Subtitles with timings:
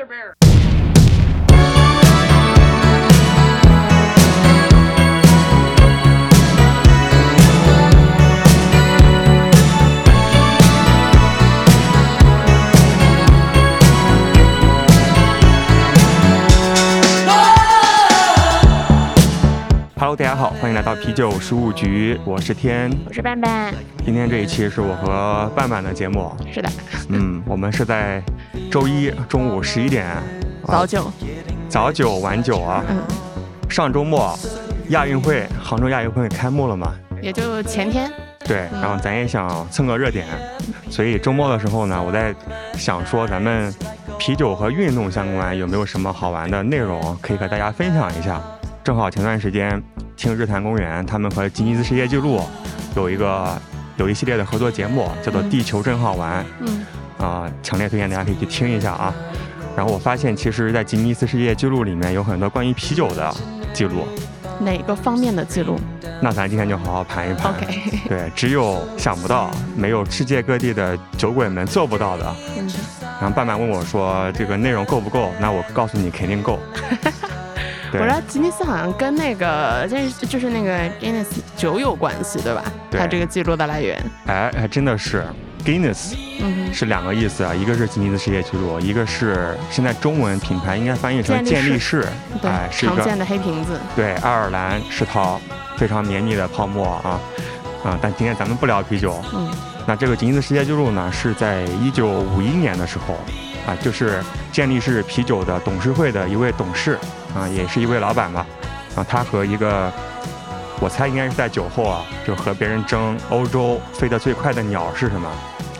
[0.00, 0.39] Brother Bear.
[20.20, 22.90] 大家好，欢迎来到啤酒事务局，我是天。
[23.06, 23.72] 我是半半，
[24.04, 26.70] 今天这一期是我和半半的节目，是的，
[27.08, 28.22] 嗯，我们是在
[28.70, 30.22] 周一中午十一点，啊
[30.66, 31.10] 早九，
[31.70, 32.84] 早九晚九啊。
[32.90, 33.02] 嗯，
[33.70, 34.38] 上周末
[34.90, 36.92] 亚运会，杭州亚运会开幕了嘛？
[37.22, 40.26] 也就前天，对，然后咱也想蹭个热点，
[40.90, 42.34] 所以周末的时候呢，我在
[42.74, 43.74] 想说咱们
[44.18, 48.38] 啤酒和运动相关有没有什么好玩的内容可以和大家分享一下。
[48.82, 49.82] 正好前段时间
[50.16, 52.40] 听日坛公园他们和吉尼斯世界纪录
[52.96, 53.56] 有一个
[53.96, 56.86] 有一系列的合作节目，叫做《嗯地球真好玩》嗯
[57.18, 59.14] 啊、强烈推荐大家可以去听一下啊。
[59.76, 63.32] 然后我发现，其实，在吉尼斯世界纪录里面有很多关于啤酒的
[63.74, 64.06] 记录，
[64.58, 65.78] 哪个方面的记录
[66.22, 67.52] 那咱今天就好好盘一盘。
[67.52, 72.34] ？OK，对，只有想不到，没有世界各地的酒鬼们做不到的。
[72.58, 72.66] 嗯，
[73.20, 76.58] 然后伴伴问我说：“这个内容够不够？”那我告诉你，肯定够。
[77.90, 82.62] 对我知道吉尼斯好像跟那个就是就是那个 Guinness 酒有关系，对吧？
[82.90, 85.24] 对它这个记录的来源，哎，还真的是
[85.64, 92.02] Guinness 嗯是两个意思啊，一个是吉尼斯世界纪录，一个是现在中文品牌应该翻译成健力士，
[92.32, 95.40] 哼，对，哎，是一个常见的黑瓶子，对爱尔兰是套
[95.76, 97.20] 非常绵密的泡沫啊
[97.84, 97.98] 啊！
[98.00, 99.50] 但今天咱们不聊啤酒，嗯
[99.86, 103.14] 那这个吉尼斯世界纪录呢，是在一九五一年的时候，
[103.66, 106.98] 啊，就是健力士啤酒的董事会的一位董事，
[107.34, 108.46] 啊，也是一位老板吧，
[108.96, 109.90] 啊，他和一个，
[110.80, 115.30] 我猜应该是在酒后啊，就和别人争欧洲飞得最快的鸟是什么？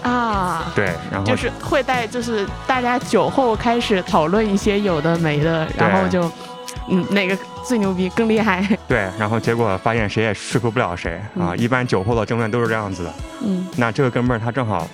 [0.03, 0.73] 啊。
[0.75, 6.31] 对，然后就是会带，就是大家酒后开始讨论一些有的没的，然后就，
[6.89, 8.65] 嗯，哪个最牛逼更厉害？
[8.87, 13.15] 对，然后结果发现谁也说服不了谁啊，嗯一般酒后的争论都是这样子的。
[13.43, 14.87] 嗯，那这个哥们儿他正好，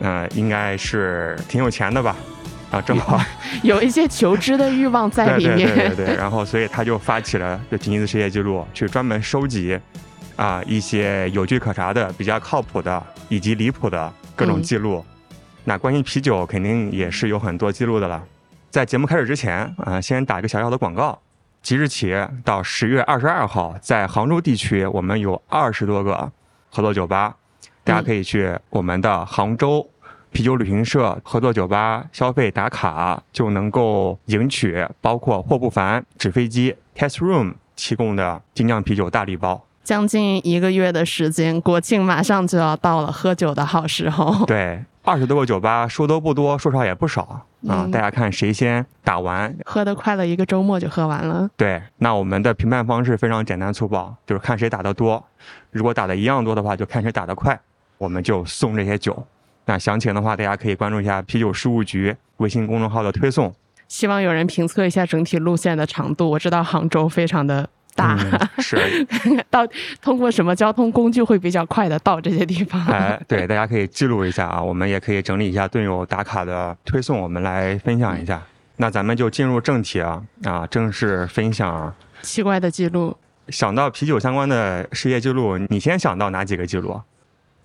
[0.00, 2.16] 呃，应该是挺有钱的吧？
[2.70, 3.20] 啊，正好
[3.62, 5.74] 有一些求知的欲望在里面。
[5.74, 9.78] 对对对，然后所以他就发起了这吉尼斯世界纪录，去专门收集
[10.36, 15.04] 啊一些有据可查的、比较靠谱的以及离谱的各种嗯记录。
[15.64, 18.22] 那关于啤酒，肯定也是有很多记录的了。
[18.70, 21.18] 在节目开始之前啊、先打一个小小的广告。
[21.62, 22.14] 即日起
[22.44, 26.30] 到十月二十二号，在杭州地区，我们有二十多个
[26.68, 27.34] 合作酒吧，
[27.82, 29.88] 大家可以去我们的杭州
[30.34, 39.64] 啤酒旅行社合作酒吧消费打卡，就能够赢取包括霍不凡纸飞机 Test Room 提供的精酿啤酒大礼包。
[39.84, 44.44] 将近一个月的时间，国庆马上就要到了，喝酒的好时候。
[44.44, 47.86] 对，二十多个酒吧，说多不多，说少也不少啊。
[47.86, 49.56] 嗯大家看谁先打完。
[49.64, 51.48] 喝得快了，一个周末就喝完了。
[51.56, 55.24] 对，那我们的评判方式非常简单粗暴，就是看谁打得多。
[55.70, 57.58] 如果打的一样多的话，就看谁打得快，
[57.98, 59.24] 我们就送这些酒。
[59.66, 63.54] 那详情的话，大家可以关注一下啤酒事务局微信公众号的推送。
[63.88, 66.30] 希望有人评测一下整体路线的长度。
[66.30, 69.06] 我知道杭州非常的大，嗯、是，
[69.50, 69.66] 到
[70.02, 72.84] 通过什么交通工具会比较快的到这些地方？
[72.86, 78.42] 哎，对，大家可以记录一下啊，我们也可以整理一下队友打卡的推送，我们来分享一下。
[78.76, 81.94] 那咱们就进入正题啊啊，正式分享。
[82.22, 83.16] 奇怪的记录，
[83.48, 87.00] 想到啤酒相关的世界纪录，你先想到哪几个记录？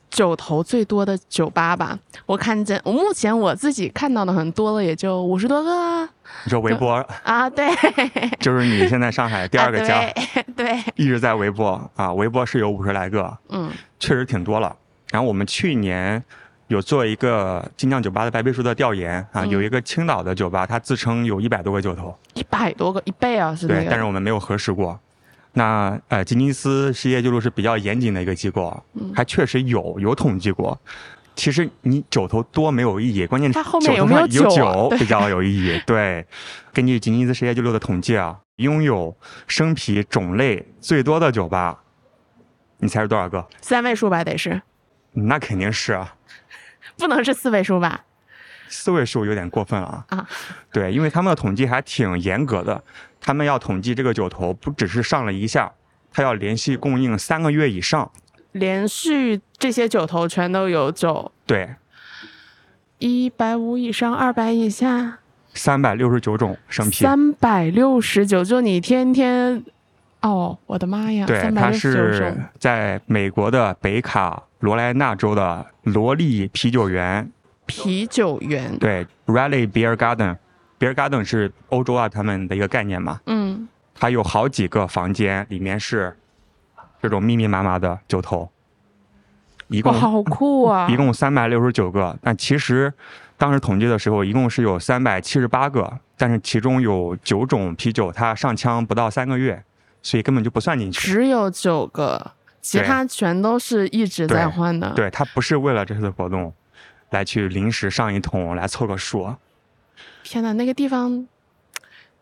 [0.10, 1.98] 酒头最多的酒吧吧。
[2.26, 6.10] 我看见，我目前我自己看到的很多了，也就五十多个啊
[6.46, 6.94] 你说微波，
[7.24, 7.50] 啊。
[7.50, 7.68] 对，
[8.40, 10.12] 就是你现在上海第二个家，啊
[10.56, 14.76] 对对，一直在微波啊，微波是有五十来个，嗯确实挺多了。
[15.12, 16.24] 然后我们去年
[16.68, 25.00] 有做一个精酿酒吧的白皮书的调研啊，嗯有一个青岛的酒吧，它自称有一百多个酒头，一百多个，一倍啊，是那对，但是我们没有核实过。
[25.54, 30.80] 那呃，吉尼斯世界纪录是比较严谨的一个机构，嗯还确实有有统计过。
[31.36, 35.82] 其实你酒头多没有意义，关键是它后面有酒头上有没有酒酒比较有意义。
[35.86, 36.26] 对，
[36.74, 39.16] 根据吉尼斯世界纪录的统计啊，拥有
[39.48, 41.82] 生啤种类最多的酒吧，
[42.80, 43.48] 你猜是多少个？
[43.62, 44.62] 三位数吧，得是，
[45.14, 46.14] 那肯定是啊，
[47.00, 48.04] 不能是四位数吧？
[48.68, 50.18] 四位数有点过分了啊。
[50.18, 50.30] 啊，
[50.74, 52.84] 对，因为他们的统计还挺严格的，
[53.22, 55.72] 他们要统计这个酒头，不只是上了一下，
[56.12, 58.12] 他要连续供应三个月以上。
[58.54, 61.76] 连续这些酒头全都有酒，对，
[62.98, 65.20] 一百五以上，二百以下，
[65.54, 67.04] 三百六十九种生啤。
[67.04, 69.64] 三百六十九，就你天天，
[70.22, 77.32] 哦，我的妈呀，对，它是，在美国的北卡罗来纳州的罗利啤酒园，
[77.68, 80.38] 啤酒园，对，Raleigh Beer Garden，
[80.80, 86.18] Beer Garden 是欧洲啊他们的一个概念嘛，嗯，它有好几个房间，里面是
[87.02, 88.50] 这种密密麻麻的酒头，
[89.68, 90.88] 一哇，共好酷啊！
[90.92, 92.94] 一共三百六十九个，但其实
[93.38, 99.64] 当时统计的时候，一共是有三百七十八个，但是其中有九种啤酒它上枪不到三个月，
[100.02, 101.00] 所以根本就不算进去。
[101.12, 102.32] 只有九个，
[102.62, 104.92] 其他全都是一直在换的。
[104.94, 106.54] 对，它不是为了这次活动
[107.12, 109.34] 来去临时上一桶来凑个数，
[110.24, 111.26] 天哪，那个地方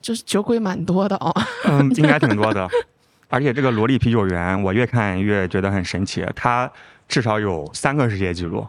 [0.02, 1.34] 就是酒鬼蛮多的哦。
[1.68, 2.68] 嗯，应该挺多的。
[3.30, 6.72] 而且这个萝莉啤酒园，我越看越觉得很神奇，它
[7.08, 8.66] 至少有三个世界纪录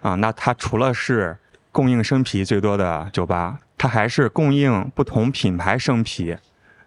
[0.00, 0.14] 啊。
[0.14, 1.36] 那它除了是
[1.70, 6.36] 供应生啤最多的酒吧，它还是供应不同品牌生啤。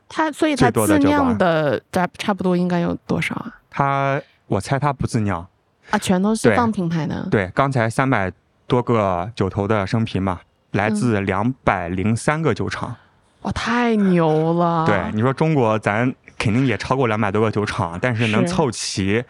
[0.09, 3.59] 它所以它的自酿的差差不多应该有多少啊？
[3.69, 5.47] 它我猜它不自酿，
[5.91, 7.27] 啊，全都是放品牌的。
[7.31, 8.31] 对，刚才三百
[8.67, 10.41] 多个酒头的生啤嘛，
[10.73, 12.95] 来自两百零三个酒厂。
[13.41, 14.85] 哇，太牛了！
[14.87, 19.23] 对，你说中国咱肯定也超过两百多个酒厂，但是能凑齐，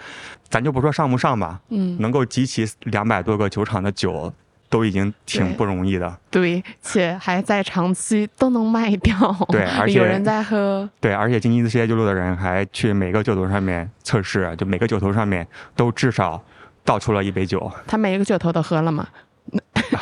[0.49, 4.31] 咱就不说上不上吧，嗯，能够集齐两百多个酒厂的酒，
[4.69, 6.15] 都已经挺不容易的。
[6.29, 9.15] 对，且还在长期都能卖掉。
[9.49, 10.87] 对而 且有人在喝。
[10.99, 16.39] 对，而且吉尼斯世界纪录的人还去每个酒头上面测试，就每个酒头上面都至少
[16.85, 19.07] 倒出了一杯酒，他每一个酒头都喝了吗？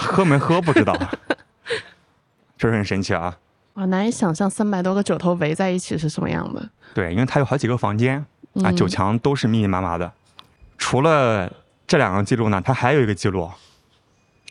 [0.01, 0.97] 喝没喝不知道，
[2.57, 3.37] 这是很神奇啊。
[3.73, 6.69] 我，难以想象三百多个酒头围在一起是什么样的。
[6.93, 8.17] 对，因为它有好几个房间
[8.55, 10.11] 啊，嗯酒墙都是密密麻麻的。
[10.77, 11.51] 除了
[11.87, 13.49] 这两个记录呢，它还有一个记录，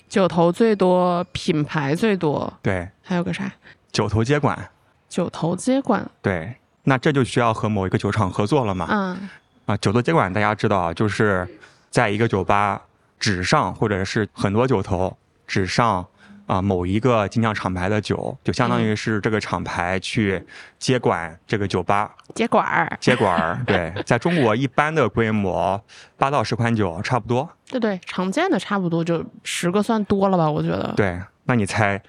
[0.08, 3.52] 酒头最多，品牌最多，对，还有个啥？
[3.92, 4.70] 酒头接管。
[5.08, 6.08] 酒头接管。
[6.22, 8.86] 对，那这就需要和某一个酒厂合作了嘛？
[8.88, 9.28] 嗯，
[9.66, 11.46] 啊，酒头接管大家知道啊，就是
[11.90, 12.80] 在一个酒吧
[13.18, 15.14] 纸上或者是很多酒头
[15.50, 16.06] 只上
[16.46, 20.40] 啊某一个精酿厂牌的酒，就相当于是这个厂牌去
[20.78, 22.96] 接管这个酒吧接管儿。
[23.00, 23.60] 接管儿。
[23.66, 25.82] 对，在中国一般的规模
[26.16, 27.50] 八到十款酒差不多。
[27.68, 30.48] 对对，常见的差不多就十个算多了吧？
[30.48, 30.92] 我觉得。
[30.96, 32.00] 对，那你猜，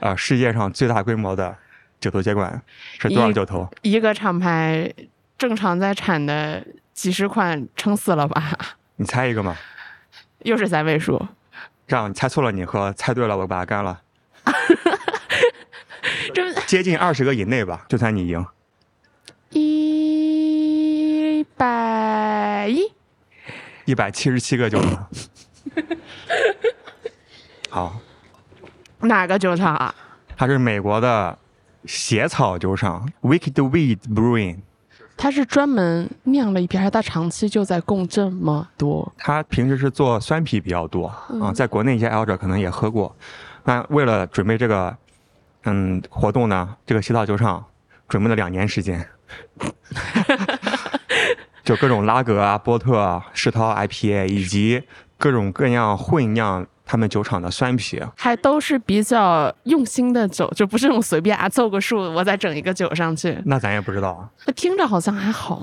[0.00, 1.54] 呃，世界上最大规模的
[2.00, 2.62] 酒头接管
[2.98, 3.68] 是多少酒头？
[3.82, 4.90] 一个厂牌
[5.36, 8.42] 正常在产的几十款撑死了吧？
[8.96, 9.54] 你猜一个嘛？
[10.44, 11.20] 又是三位数，
[11.88, 14.02] 这样你猜错了你喝，猜对了我把它干了。
[16.34, 18.46] 这接近二十个以内吧，就算你赢。
[19.50, 22.92] 一百一。
[23.86, 25.08] 一百七十七个酒厂。
[27.70, 27.98] 好，
[29.00, 29.94] 哪个酒厂啊？
[30.36, 31.38] 它是美国的
[31.86, 34.58] 血草酒厂 Wicked Weed Brewing，
[35.18, 39.12] 它是专门酿了一批，还是他长期就在供这么多？
[39.18, 41.08] 他平时是做酸啤比较多
[41.42, 43.14] 啊，在国内一些爱好者可能也喝过。
[43.64, 44.96] 那为了准备这个
[45.64, 47.62] 嗯活动呢，这个血草酒厂
[48.08, 49.04] 准备了两年时间，
[51.64, 54.84] 就各种拉格啊、波特啊、世涛 IPA 以及
[55.18, 58.02] 各种各样混酿他们酒厂的酸啤。
[58.16, 63.38] 还都是比较用心的酒，就不是那种随便啊凑个数，我再整一个酒上去。
[63.44, 64.30] 那咱也不知道啊。
[64.46, 65.62] 那听着好像还好。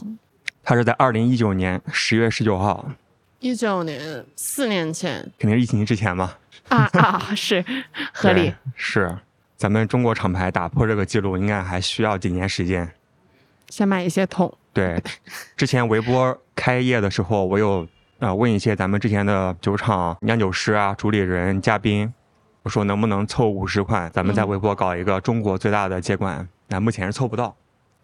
[0.63, 2.87] 他是在二零一九年十月十九号，
[3.39, 6.35] 一九年，四年前肯定是疫情之前嘛，
[6.69, 7.65] 啊啊，是
[8.13, 8.53] 合理。
[8.75, 9.17] 是，
[9.57, 12.91] 咱们中国厂牌打破这个记录，应该还需要几年时间。
[13.69, 15.01] 先买一些桶，对，
[15.57, 17.87] 之前微波开业的时候，我有
[18.19, 22.13] 呃问一些咱们之前的酒厂酿酒师啊、主理人、嘉宾，
[22.63, 26.47] 我说能不能凑五十款，咱们在嗯微博搞一个中国最大的接管。
[26.67, 27.55] 那、目前是凑不到。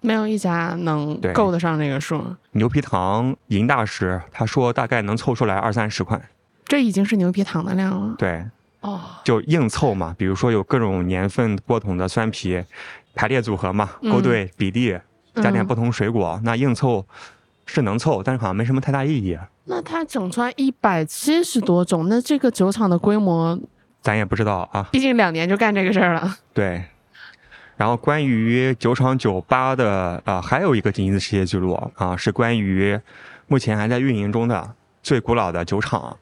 [0.01, 2.23] 没有一家能够得上这个数。
[2.51, 6.19] 牛皮糖银大师他说大概能凑出来二三十款，
[6.65, 8.15] 这已经是牛皮糖的量了。
[8.17, 8.43] 对，
[8.81, 12.63] 哦，就硬凑嘛，比如说有各种年份不同的酸啤，
[13.13, 14.97] 排列组合嘛，勾兑比例，
[15.35, 17.05] 加点嗯不同水果，那硬凑
[17.73, 23.57] 是能凑，但是好像没什么太大意义，那它整出来一百七十多种，那这个酒厂的规模，
[24.01, 24.85] 咱也不知道啊。
[24.91, 26.35] 毕竟两年就干这个事儿了。
[26.53, 26.83] 对，
[27.77, 32.99] 然后关于酒厂酒吧的啊、还有一个吉尼斯世界纪录啊，是关于
[33.47, 36.17] 目前还在运营中的最古老的酒厂。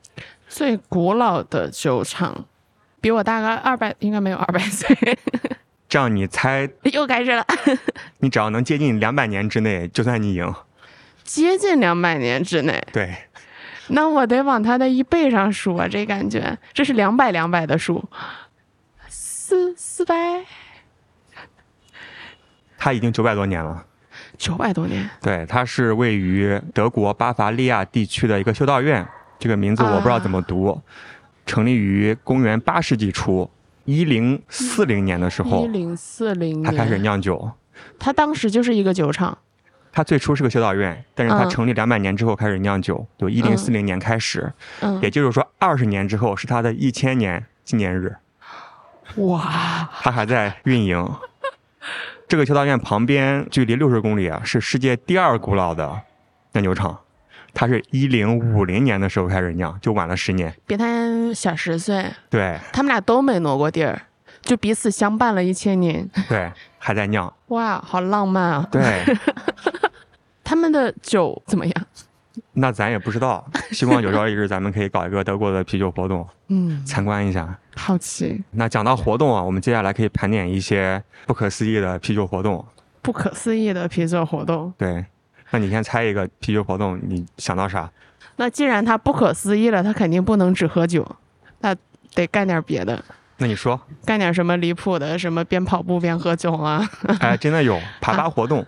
[0.47, 2.45] 最古老的酒厂，
[3.01, 5.17] 比我大概二百，应该没有二百岁。
[5.87, 7.43] 这样你猜， 又开始了，
[8.19, 10.53] 你只要能接近两百年之内，就算你赢。
[11.29, 13.15] 接近两百年之内，对，
[13.89, 15.87] 那我得往它的一倍上数啊！
[15.87, 18.03] 这感觉，这是两百两百的数，
[19.07, 20.15] 四四百
[22.79, 23.85] 它已经九百多年了。
[24.39, 29.07] 九百多年，对，它是位于德国巴伐利亚地区的一个修道院，
[29.37, 30.81] 这个名字我不知道怎么读，
[31.45, 33.47] 成立于公元八世纪初，
[33.85, 37.51] 一零四零年的时候，一零四零他开始酿酒。
[37.99, 39.37] 他当时就是一个酒厂。
[39.99, 44.49] 他最初是个修道院，但是他成立两百年之后开始酿酒，就一零四零年开始。
[44.79, 48.15] 嗯，也就是说，二十年之后是他的一千年纪念日。
[49.17, 49.89] 哇！
[50.01, 51.05] 他还在运营。
[52.29, 56.03] 这个修道院旁边，距离六十公里啊，是世界第二古老的
[56.53, 56.97] 酿酒厂。
[57.53, 60.87] 他是一零五零年的时候开始酿，就晚了十年，比他
[61.33, 62.05] 小十岁。
[62.29, 64.01] 对，他们俩都没挪过地儿，
[64.41, 66.09] 就彼此相伴了一千年。
[66.29, 66.49] 对，
[66.79, 67.31] 还在酿。
[67.49, 68.67] 哇，好浪漫啊！
[68.71, 69.03] 对，
[70.43, 71.73] 他们的酒怎么样？
[72.53, 73.45] 那咱也不知道。
[73.71, 77.57] 希望有朝一日咱们可以搞一个德国的啤酒活动，嗯，参观一下。
[77.75, 78.41] 好奇。
[78.51, 82.65] 那讲到活动啊，我们接下来可以盘点一些不可思议的啤酒活动。
[83.01, 84.73] 不可思议的啤酒活动。
[84.77, 85.05] 对。
[85.51, 87.89] 那你先猜一个啤酒活动，你想到啥？
[88.35, 91.05] 那既然他不可思议了，他肯定不能只喝酒，
[91.59, 91.75] 那
[92.13, 93.03] 得干点别的。
[93.39, 95.17] 那你说，干点什么离谱的？
[95.17, 96.87] 什么边跑步边喝酒啊？
[97.19, 98.65] 哎， 真的有爬吧活动。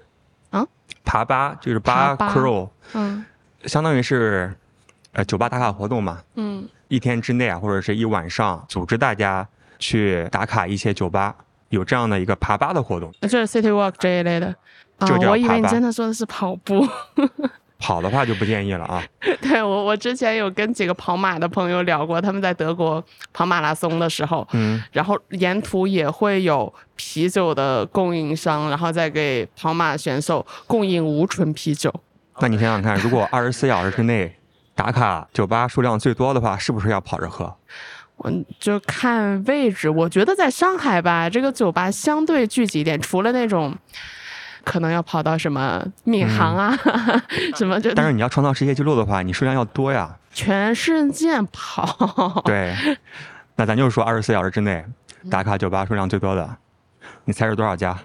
[0.49, 0.65] 啊？
[1.03, 3.23] 爬吧就是八 crow，嗯，
[3.65, 4.53] 相当于是
[5.11, 6.19] 呃酒吧打卡活动嘛。
[6.35, 6.67] 嗯。
[6.87, 9.47] 一天之内啊，或者是一晚上，组织大家
[9.79, 11.35] 去打卡一些酒吧，
[11.69, 13.09] 有这样的一个爬吧的活动。
[13.21, 14.53] 就是 city walk 这一类的。
[15.07, 16.87] 就我以为你真的说的是跑步，
[17.81, 19.03] 跑的话就不建议了啊。
[19.41, 31.93] 对我，我之前有跟几个跑马的朋友聊过，他们在德国跑马拉松的时候，嗯，然后沿途也会有啤酒的供应商，然后再给跑马选手供应无醇啤酒。
[32.39, 34.33] 那你想想看，如果二十四小时之内
[34.75, 37.53] 打卡酒吧数量最多的话，是不是要跑着喝？
[38.17, 43.75] 我就看位置，我觉得在上海吧，这个酒吧相对聚集点，除了那种。
[44.63, 46.77] 可能要跑到什么闵行啊，
[47.57, 47.93] 什么就。
[47.93, 50.17] 但是你要创造世界纪录的话，你数量要多呀。
[50.33, 52.41] 全世界跑。
[52.45, 52.73] 对，
[53.55, 54.83] 那咱就说二十四小时之内
[55.29, 56.57] 打卡酒吧数量最多的，
[57.25, 57.97] 你猜是多少家？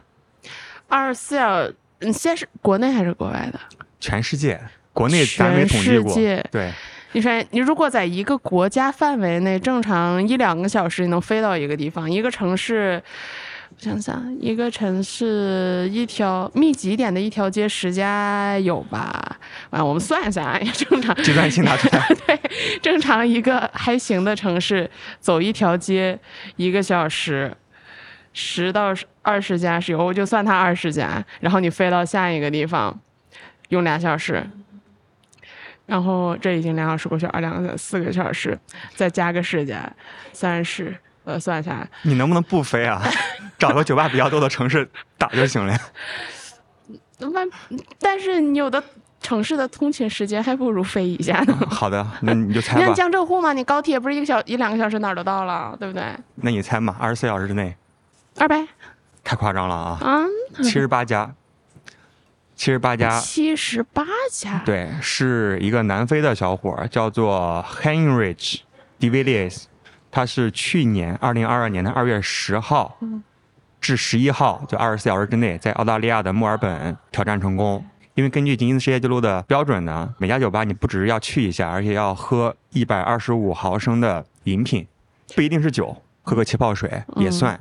[0.88, 1.68] 二十四小，
[2.00, 3.60] 你先是国内还是国外的？
[4.00, 4.60] 全世界，
[4.92, 6.14] 国内咱没统计过。
[6.50, 6.72] 对。
[7.12, 13.02] 你说，你如果在一个国家范围内，正常一两个小时你能飞到一个地方，一个城市。
[13.78, 19.38] 想想一个城市一条密集一点的一条街十家有吧？
[19.70, 22.08] 啊，我们算一下，正常计算器拿出来。
[22.26, 22.40] 对，
[22.80, 24.90] 正常一个还行的城市，
[25.20, 26.18] 走一条街
[26.56, 27.54] 一个小时，
[28.32, 31.22] 十到二十家是有，我就算它二十家。
[31.40, 32.98] 然后你飞到下一个地方，
[33.68, 34.42] 用俩小时，
[35.84, 38.58] 然后这已经两小时过去，二两个四个小时，
[38.94, 39.94] 再加个时间，
[40.32, 40.96] 三十。
[41.24, 43.02] 呃，算一下，你能不能不飞啊？
[43.58, 45.76] 找个酒吧比较多的城市打就行了。
[47.18, 47.40] 那
[47.98, 48.82] 但是你有的
[49.20, 51.58] 城市的通勤时间还不如飞一下呢。
[51.70, 52.78] 好的，那你就猜吧。
[52.80, 56.04] 你看江浙沪嘛，你高铁不是一个小一两个小时哪儿都到了，对不对？
[56.34, 57.74] 那你猜嘛，二十四小时之内，
[58.36, 58.66] 二百？
[59.24, 59.98] 太夸张了啊！
[60.02, 60.24] 啊，
[60.62, 61.34] 七十八家，
[62.54, 64.62] 七十八家，七十八家。
[64.64, 68.58] 对，是一个南非的小伙，叫做 Heinrich
[69.00, 69.66] d v i l i e s
[70.12, 72.98] 他是去年二零二二年的二月十号
[73.86, 77.84] 至十一号，就二十四小时之内，在澳大利亚的墨尔本挑战成功。
[78.14, 84.88] 因为根据吉尼斯世界纪录的标准呢，每家酒吧你不只是要去一下，而且要喝一百二十五毫升的饮品，
[85.36, 87.60] 不一定是酒，喝个气泡水也算。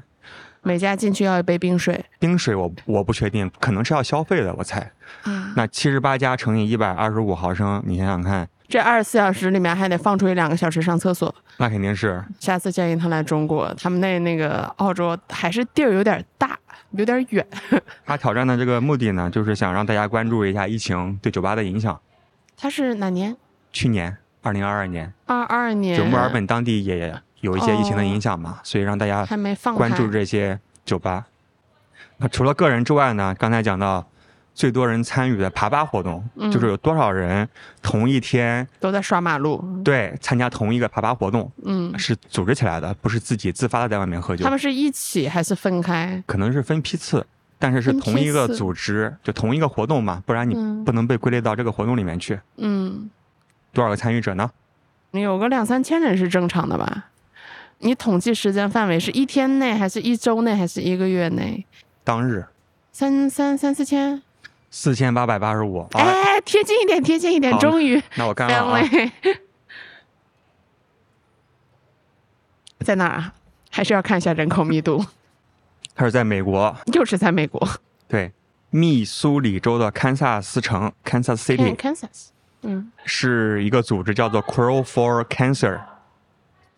[0.63, 4.91] 每家进去要一杯冰水，冰水我我不确定，可能是要消费的，我猜。
[5.55, 8.49] 那七十八家乘以一百二十五毫升，你想想看。
[8.67, 12.23] 这二十四小时里面还得放出一两个小时上厕所，那肯定是。
[12.39, 16.57] 下次建议他来中国，他们那那个澳洲还是地儿有点大，
[16.91, 17.45] 有点远。
[18.05, 21.99] 他挑战的这个目的呢，就是想让大家关注一下疫情对酒吧的影响。
[22.57, 23.37] 他是哪年？
[23.71, 25.13] 去年，二零二二年。
[25.27, 25.97] 二二年。
[25.97, 31.27] 就墨尔本当地也有一些疫情的影响嘛，所以让大家还没放关注这些酒吧。
[32.17, 34.07] 那除了个人之外呢，刚才讲到。
[34.55, 37.47] 最多人参与的爬吧活动，就是有多少人
[37.81, 39.61] 同一天都在刷马路？
[39.83, 44.45] 对，参加同一个爬吧活动，嗯，是组织起来的，不是自己自发的在外面喝酒。
[44.45, 46.23] 他们是一起还是分开？
[46.25, 47.25] 可能是分批次，
[47.59, 50.53] 但是是同一个组织，就同一个活动嘛，不然你
[50.85, 52.39] 不能被归类到这个活动里面去。
[52.55, 53.09] 嗯，
[53.73, 54.49] 多少个参与者呢？
[55.11, 57.07] 你有个两三千人是正常的吧？
[57.79, 61.65] 你统计时间范围是一天内，还是一周内，还是一个月内？
[62.05, 62.45] 当日
[62.93, 64.21] 三三三四千。
[64.77, 68.03] 四千八百八十五，哎，贴近一点，贴近一点，终于。
[68.15, 68.81] 那我干了啊。
[72.83, 73.33] 在哪儿啊？
[73.71, 75.05] 还是要看一下人口密度。
[75.95, 76.75] 它是在美国。
[76.91, 77.65] 又是在美国。
[78.09, 78.33] 对，
[78.69, 81.73] 密苏里州的堪萨斯城 （Kansas City）。
[81.77, 82.27] Kansas。
[82.63, 82.91] 嗯。
[83.05, 85.79] 是一个组织叫做 Crow for Cancer。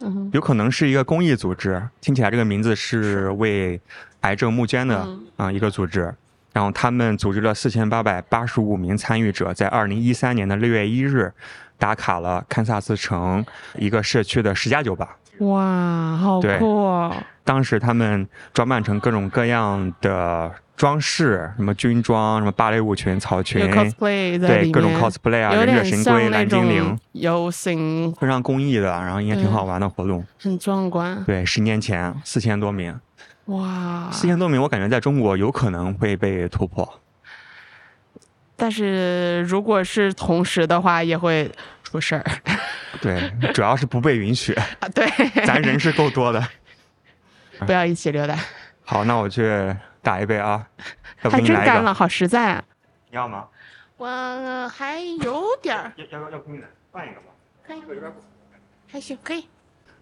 [0.01, 3.81] 嗯有可能是一个公益组织，听起来这个名字是为
[4.21, 6.13] 癌症募捐的啊、嗯一个组织。
[6.53, 11.31] 然后他们组织了四千八百八十五名参与者，在二零一三年的六月一日，
[11.77, 15.17] 打卡了堪萨斯城一个社区的十家酒吧。
[15.39, 17.15] 哇，好酷哦！
[17.43, 30.25] 当时他们装扮成各种各样的装饰，什么军装、什么芭蕾舞裙、草裙，cosplay 对各种 cosplay 啊，有忍者神龟、蓝精灵种，游行，非常公益的，然后应该挺好玩的活动。
[30.39, 31.23] 很壮观。
[31.27, 32.99] 对，十年前四千多名，
[33.47, 37.01] 哇，四千多名，我感觉在中国有可能会被突破。
[38.55, 41.51] 但是如果是同时的话，也会
[41.83, 42.25] 出事儿
[43.01, 44.87] 对，主要是不被允许， 啊。
[44.93, 45.07] 对，
[45.45, 46.45] 咱人是够多的。
[47.65, 48.37] 不要一起溜达，
[48.83, 50.67] 好，那我去打一杯啊，
[51.23, 51.41] 要不还？
[51.41, 52.63] 真干了，好实在啊。
[53.09, 53.47] 你要吗？
[53.97, 57.27] 我还有点儿，要要要要空的，换一个吧。
[57.65, 57.81] 可以，
[58.91, 59.47] 还行，可以。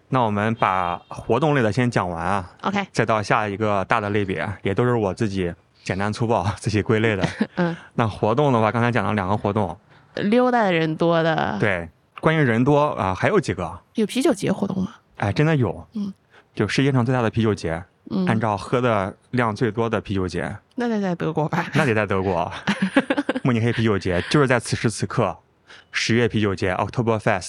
[0.08, 7.28] 那我们把活动类的先讲完啊，OK，再到下一个大的类别，也都是我自己简单粗暴 自己归类的。
[7.56, 9.76] 嗯，那活动的话，刚才讲了两个活动，
[10.14, 11.88] 溜达的人多的，，对，
[12.20, 14.94] 关于人多啊、还有几个，有啤酒节活动吗？
[15.16, 16.12] 哎，真的有，嗯，
[16.54, 21.66] 就世界上最大的啤酒节，嗯，按照喝的量最多的啤酒节，那得在德国吧？
[21.74, 22.52] 那得在德国，
[23.42, 25.36] 慕尼黑啤酒节就是在此时此刻，
[25.90, 27.48] 十月啤酒节 （October Fest），。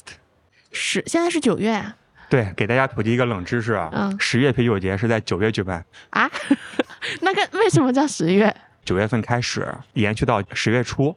[0.71, 1.96] 是，现在是九月啊
[2.29, 6.29] 对，给大家普及一个冷知识啊，嗯十月啤酒节是在九月举办，啊？
[7.21, 8.53] 那个为什么叫十月
[8.83, 11.15] 九月份开始，延续到十月初。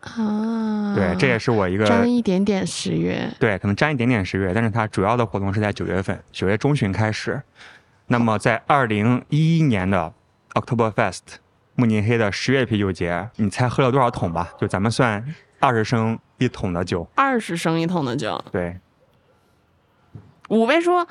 [0.00, 0.94] 啊？
[0.94, 3.28] 对，这也是我一个沾一点点十月。
[3.38, 7.40] 对，可能沾一点点十月，但是它主要的活动是在九月份，九月中旬开始。
[8.06, 10.12] 那么在二零一一年的
[10.54, 11.20] October Fest
[11.74, 14.50] 慕尼黑的十月啤酒节，你猜喝了多少桶吧？
[14.58, 15.22] 就咱们算
[15.58, 18.78] 二十升一桶的酒，二十升一桶的酒，对，
[20.48, 21.06] 五位数，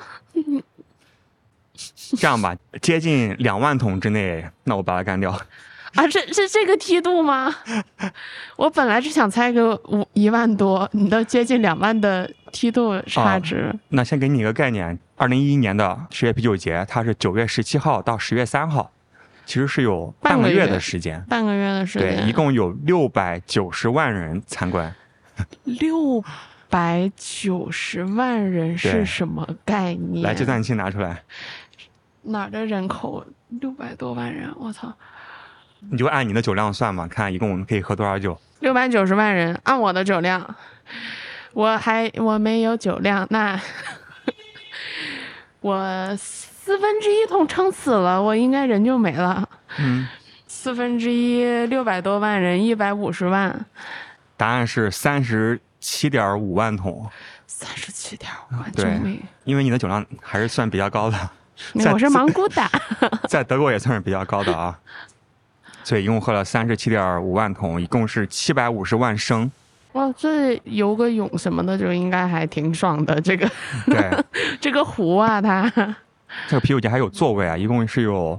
[2.16, 5.30] 这样吧， 接近两万桶之内，那我把它干掉。
[5.94, 7.52] 啊，这是这个梯度吗？
[8.56, 13.74] 我本来是想猜个五一万多，你都接近两万的梯度差值。
[13.88, 18.92] 那先给你一个概念，二零一一年的十月啤酒节，它是九月十七号到十月三号，
[19.46, 21.24] 其实是有半个月半个月的时间。
[21.28, 24.94] 半个月的时间对，一共有六百九十万人参观。
[25.64, 26.22] 六
[26.70, 30.22] 百九十万人是什么概念？
[30.22, 31.22] 来，计算器拿出来，
[32.22, 34.52] 哪儿的人口六百多万人？
[34.58, 34.92] 我操，
[35.90, 38.38] 你就按你的酒量算嘛，看一共我们可以喝多少酒。
[38.60, 40.54] 六百九十万人，按我的酒量，
[41.52, 43.58] 我还我没有酒量，那
[45.60, 49.48] 我四分之一桶撑死了，我应该人就没了。
[49.78, 50.06] 嗯，
[50.46, 53.64] 四分之一六百多万人，一百五十万，
[54.36, 57.08] 答案是三十七点五万桶，
[57.46, 59.22] 三十七点五万，对救命！
[59.44, 61.30] 因为你的酒量还是算比较高的，
[61.92, 62.62] 我是蒙古的。
[63.28, 64.78] 在德国也算是比较高的啊。
[65.84, 69.50] 所以一共喝了三十七点五万桶，一共是七百五十万升。
[69.92, 73.18] 哇，这游个泳什么的就应该还挺爽的。
[73.22, 73.50] 这个
[73.86, 74.24] 对，
[74.60, 75.70] 这个湖啊，它
[76.46, 78.38] 这个啤酒节还有座位啊，一共是有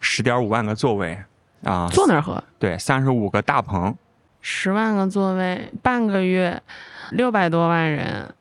[0.00, 1.18] 十点五万个座位
[1.64, 1.88] 啊。
[1.90, 2.42] 坐那儿喝？
[2.58, 3.96] 对，三十五个大棚，
[4.40, 6.62] 十万个座位，半个月，
[7.10, 8.34] 六百多万人。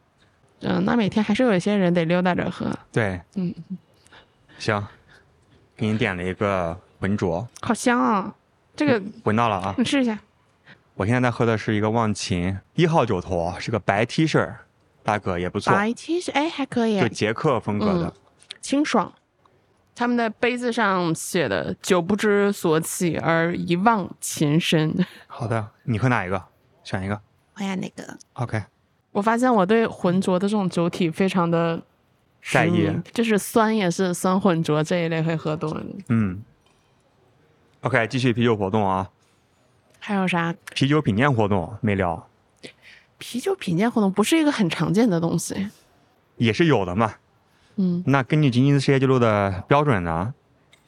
[0.61, 3.53] 嗯，那每天还是有一些人得溜达着喝，对，嗯，
[4.57, 4.85] 行，
[5.77, 8.35] 给你点了一个浑浊，好香啊！
[8.75, 9.73] 这个闻到了啊。
[9.77, 10.19] 你试一下，
[10.95, 14.53] 我现在在喝的是一个忘情一号酒头，是个白 T 恤，
[15.01, 18.07] 大哥也不错，白 T 恤，哎，还可以就，捷克风格的。
[18.07, 18.13] 嗯
[18.61, 19.11] 清爽。
[19.99, 24.95] 他们的杯子上写的“酒不知所起而一忘情深
[25.27, 26.41] 好的，你喝哪一个？
[26.85, 27.19] 选一个。”。
[27.59, 28.17] 我要哪个。
[28.31, 28.63] OK，
[29.11, 31.83] 我发现我对浑浊的这种酒体非常的
[32.41, 35.85] 在意就是酸也是酸浑浊这一类会喝多的。
[36.07, 36.41] 嗯。
[37.81, 39.09] OK，继续啤酒活动啊，
[39.99, 40.55] 还有啥？
[40.73, 42.25] 啤酒品鉴活动没聊，
[43.17, 45.69] 啤酒品鉴活动不是一个很常见的东西。
[46.37, 47.15] 也是有的嘛。
[47.81, 50.33] 嗯，那根据吉尼斯世界纪录的标准呢，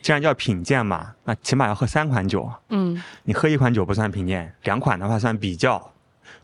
[0.01, 2.51] 既然叫品鉴嘛，那起码要喝三款酒。
[2.67, 5.93] 嗯，你喝一款酒不算品鉴，两款的话算比较，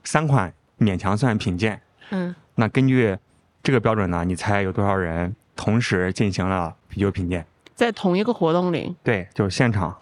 [0.05, 1.81] 三款勉强算品鉴。
[2.11, 3.17] 嗯，那根据
[3.61, 7.45] 这个标准呢，你猜有多少人同时进行了啤酒品鉴？
[7.75, 9.97] 在同一个活动里，对，就是现场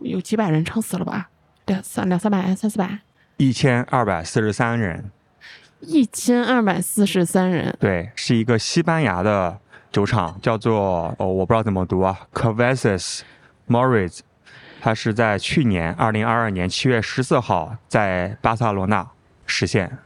[0.00, 1.30] 有几百人撑死了吧？
[1.66, 2.98] 两三两三百、三四百，
[3.36, 5.12] 一千二百四十三人。
[5.80, 7.74] 一千二百四十三人。
[7.80, 9.58] 对，是一个西班牙的
[9.90, 13.24] 酒厂，叫做哦，我不知道怎么读啊 c a v a s e s
[13.68, 14.20] Moriz，
[14.80, 19.06] 它是在去年二零二二年七月十四号在巴塞罗那
[19.46, 19.98] 实现。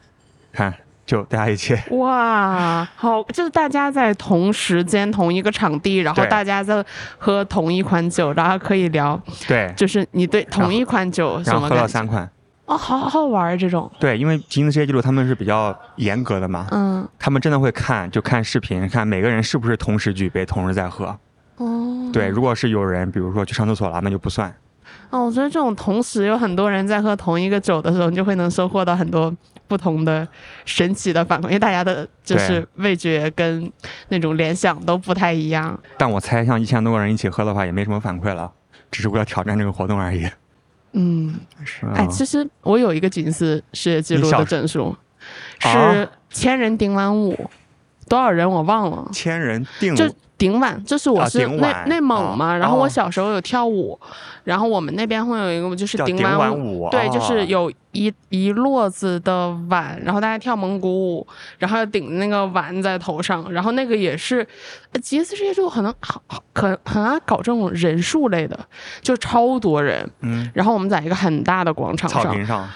[0.52, 0.72] 看
[1.04, 1.76] 就大家一起。
[1.90, 6.82] 哇，好，就是大家在同时间、同一个场地，然后大家在
[7.18, 11.88] 喝同一款酒，然后可以聊，对，就是你对同一款酒什然后喝了？
[11.88, 12.30] 三款。
[12.66, 21.16] 哦，好好玩儿这种，对，因为吉尼斯世界纪录他们是比较严格的嘛，嗯，他们真的会看，就看视频，看每个人是不是同时举杯，同时在喝。
[21.57, 24.53] 哦，对，如果是有人，比如说去上厕所了，那就不算。
[25.11, 29.33] 哦，我觉得这种同时有很多人在喝同一个酒的时候，你就会能收获到很多
[29.68, 30.27] 不同的
[30.64, 33.70] 神奇的反馈，因为大家的就是味觉跟
[34.09, 35.79] 那种联想都不太一样。
[35.98, 38.50] 但我猜，像一千多个人一起喝的话，也没什么反馈了，
[38.90, 40.27] 只是为了挑战这个活动而已。
[40.94, 41.35] 嗯，
[41.94, 44.96] 哎，嗯其实我有一个吉尼斯世界纪录的证书，
[45.61, 45.92] 啊？
[45.92, 47.38] 是千人顶碗舞，
[48.09, 49.09] 多少人我忘了。
[49.12, 50.04] 千人顶就
[50.44, 52.88] 顶碗，就是我啊是内、内蒙嘛，哦然后我哦。
[52.88, 53.98] 小时候有跳舞，
[54.44, 61.26] 然后我们那边会有一个就是顶顶碗碗舞对，哦就是有一一摞子的碗，然后大家跳蒙古舞，
[61.59, 64.46] 然后要顶那个碗在头上，然后那个也是，
[64.92, 68.59] 呃吉尼斯世界纪录可能好好可很爱搞这种人数类的，
[69.00, 72.68] 就超多人，嗯，然后我们在一个很大的广场上，草坪上，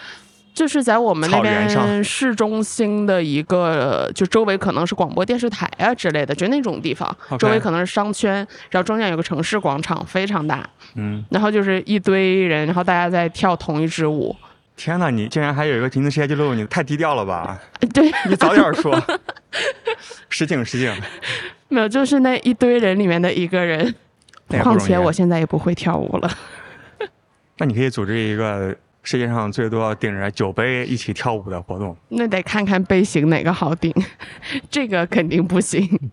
[0.58, 8.34] 就是在我们那边市中心的一个，就周围可能是广播电视台啊之类的，就那种地方周围可能是商圈，
[8.70, 14.34] 然后中间有个城市广场，非常大，嗯，然后就是一堆人，然后大家在跳同一支舞，
[14.74, 17.56] 天哪，你竟然还有一个吉尼斯世界纪录，你太低调了吧？
[17.94, 19.00] 对，你早点说。
[20.28, 20.92] 失敬失敬，
[21.68, 23.94] 没有，就是那一堆人里面的一个人。
[24.62, 26.30] 况且我现在也不会跳舞了，
[27.58, 31.96] 那你可以组织一个世界上最多顶着酒杯一起跳舞的活动。
[32.08, 33.92] 那得看看杯型哪个好顶，
[34.70, 36.10] 这个肯定不行。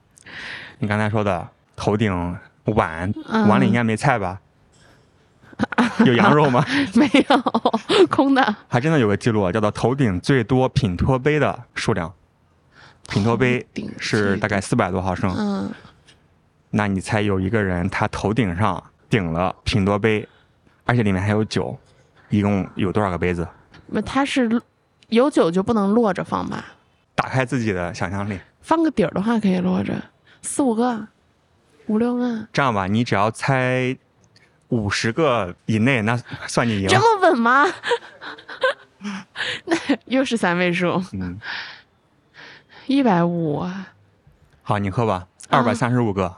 [0.80, 4.40] 你刚才说的头顶碗，嗯碗里应该没菜吧？
[6.06, 6.66] 有羊肉吗？
[6.96, 12.12] 没有空的，还真的有个记录，叫做头顶最多品托杯的数量。
[13.08, 13.66] 品托杯
[14.00, 15.72] 是大概四百多毫升，嗯，
[16.72, 20.28] 那你猜有一个人他头顶上顶了品托杯，
[20.86, 21.78] 而且里面还有酒，
[22.30, 23.48] 一共有多少个杯子？
[23.88, 24.62] 那它是
[25.10, 26.66] 有酒就不能落着放吧？
[27.14, 28.40] 打开自己的想象力。
[28.62, 29.94] 放个底儿的话可以落着，
[30.42, 31.08] 四五个，
[31.86, 33.96] 五六个，这样吧，你只要猜
[34.70, 36.98] 五十个以内，那算你赢这。
[36.98, 37.66] 么稳吗？
[39.66, 41.40] 那又是三位数，嗯，
[42.88, 43.94] 一百五啊？
[44.64, 46.36] 好，你喝吧，二百三十五个，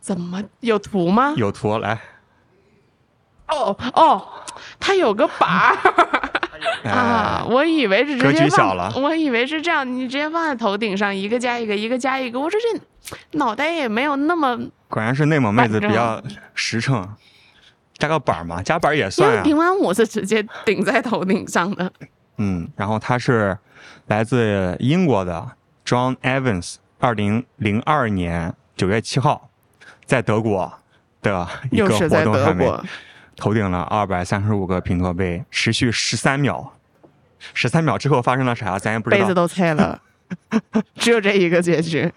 [0.00, 1.32] 怎么有图吗？
[1.36, 1.98] 有图来。
[3.48, 4.28] 哦哦，
[4.90, 5.76] 它有个板儿
[6.90, 12.40] 啊，哎，我以为是直格接放局小了我以为是这样，你直接放在头顶上，一个加一个，一个加一个。
[12.40, 16.20] 我说这脑袋也没有那么，果然是内蒙妹子比较
[16.54, 17.08] 实诚，
[17.98, 19.36] 加个板儿嘛，加板儿也算啊。
[19.36, 21.92] 为顶完舞是直接顶在头顶上的。
[22.38, 23.56] 嗯，然后他是
[24.08, 25.52] 来自英国的
[25.86, 29.50] John Evans，二零零二年九月七号，
[30.04, 30.72] 在德国
[31.22, 32.84] 的一个活又是在动上面德国，
[33.40, 36.74] 头顶了二百三十五个平托杯，持续十三秒。
[37.54, 39.22] 十三秒之后发生了啥，咱也不知道。
[39.22, 40.00] 杯子都碎了，
[40.94, 42.12] 只有这一个结局。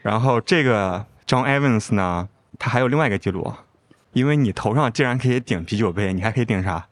[0.00, 2.26] 然后这个 John Evans 呢，
[2.58, 3.52] 他还有另外一个记录，
[4.14, 6.86] 因为你头上竟然可以顶啤酒杯，你还可以顶啥？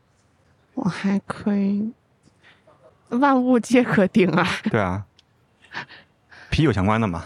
[0.75, 1.93] 我还可以，
[3.09, 4.47] 万物皆可顶啊！
[4.71, 5.07] 对啊，
[6.51, 7.25] 啤酒相关的嘛。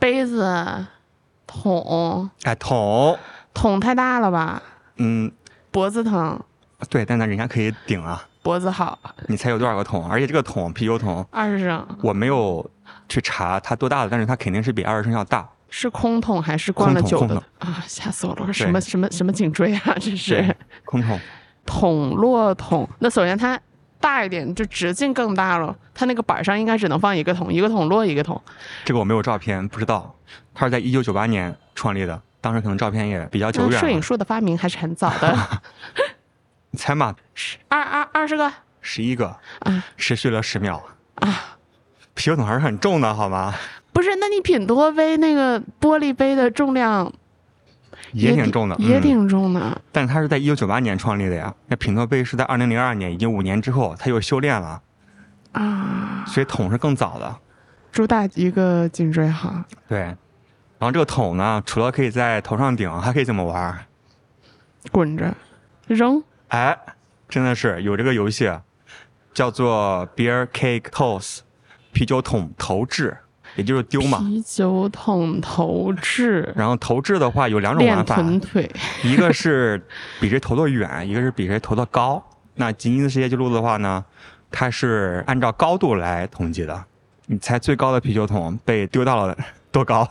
[0.00, 0.86] 杯子、
[1.46, 3.16] 桶，哎，桶，
[3.54, 4.60] 桶太大了吧？
[4.96, 5.30] 嗯，
[5.70, 6.40] 脖子疼，
[6.88, 8.22] 对，但那人家可以顶啊。
[8.42, 10.08] 脖子好，你猜有多少个桶？
[10.08, 12.70] 而且这个桶，啤酒桶，二十升我没有
[13.08, 15.48] 去查它多大的，但是它肯定是比二十升要大。
[15.70, 17.82] 是空桶还是灌了酒的啊？
[17.86, 18.42] 吓死我了！
[18.42, 19.96] 我说什么什么什么颈椎啊？
[19.98, 20.54] 这是，
[20.84, 21.18] 空桶。
[21.66, 22.88] 桶落桶。
[22.98, 23.58] 那首先它
[23.98, 25.74] 大一点，就直径更大了。
[25.94, 28.40] 它那个板上应该只能放一个桶，一个桶落一个桶。
[28.84, 30.14] 这个我没有照片，不知道。
[30.52, 33.80] 它是在一九九八年创立的，当时可能照片也比较久那远。
[33.80, 35.34] 摄影术的发明还是很早的。
[36.70, 37.16] 你 猜嘛？
[37.32, 38.52] 十二二二十个
[38.82, 40.84] 十一个，啊持续了十秒。
[41.14, 41.56] 啊！
[42.12, 43.54] 啤酒桶还是很重的，好吗？
[43.94, 47.10] 不是，那你品多杯那个玻璃杯的重量
[48.12, 49.80] 也挺重的，也嗯挺重的。
[49.90, 51.54] 但是它是在一九九八年创立的呀。
[51.68, 54.82] 那品多杯是在二零零二年，已经五年之后，它又修炼了，
[55.52, 57.34] 啊，所以桶是更早的。
[57.90, 59.54] 主打一个颈椎好，
[59.88, 60.14] 对，
[60.84, 63.86] 然后这个桶呢，除了可以在头上顶，还可以怎么玩？
[64.92, 65.34] 滚着
[65.86, 66.78] 扔哎，
[67.26, 68.52] 真的是有这个游戏，
[69.32, 71.38] 叫做 Beer Cake Toss，
[71.94, 73.16] 啤酒桶投掷，
[73.56, 74.18] 也就是丢嘛。
[74.18, 78.70] 啤酒桶投掷，然后投掷的话有两种玩法，臀腿。
[79.02, 79.82] 一个是
[80.20, 82.22] 比谁投的远，一个是比谁投的高。
[82.56, 84.04] 那吉尼斯世界纪录的话呢，
[84.50, 86.84] 它是按照高度来统计的。
[87.24, 89.34] 你猜最高的啤酒桶被丢到了
[89.72, 90.06] 多高？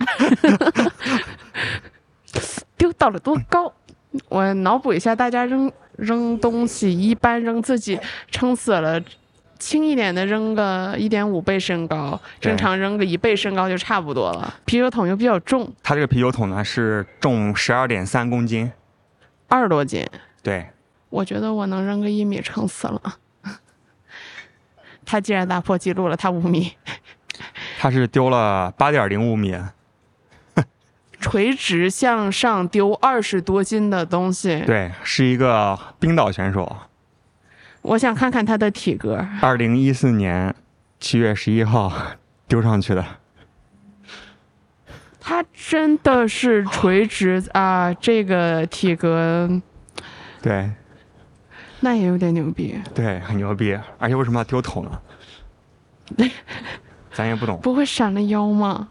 [2.76, 3.72] 丢到了多高？
[4.28, 7.98] 我脑补一下，大家扔扔东西，一般扔自己
[8.30, 9.00] 撑死了，
[9.58, 14.52] 轻一点的扔个一点五倍身高，正常扔个一倍身高就差不多了。
[14.64, 18.72] 啤酒桶又比较重，它这个啤酒桶呢是重十二点三公斤，
[19.46, 20.04] 二十多斤，
[20.42, 20.66] 对，
[21.10, 23.00] 我觉得我能扔个一米撑死了。
[25.04, 26.72] 他竟然打破记录了，他五米，
[27.78, 29.54] 他是丢了八点零五米，
[31.20, 34.60] 垂直向上丢二十多斤的东西。
[34.66, 36.76] 对，是一个冰岛选手，
[37.82, 39.24] 我想看看他的体格。
[39.40, 40.54] 二零一四年
[40.98, 41.92] 七月十一号
[42.48, 43.04] 丢上去的。
[45.20, 49.48] 他真的是垂直啊，这个体格
[50.42, 50.70] 对
[51.80, 52.80] 那也有点牛逼。
[52.94, 53.78] 对，很牛逼。
[53.98, 55.00] 而且为什么要丢桶呢？
[57.12, 57.60] 咱也不懂。
[57.60, 58.88] 不会闪了腰吗？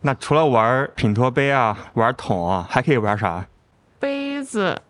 [0.00, 3.46] 那除了玩品托杯啊，玩桶啊，还可以玩啥
[3.98, 4.80] 杯子、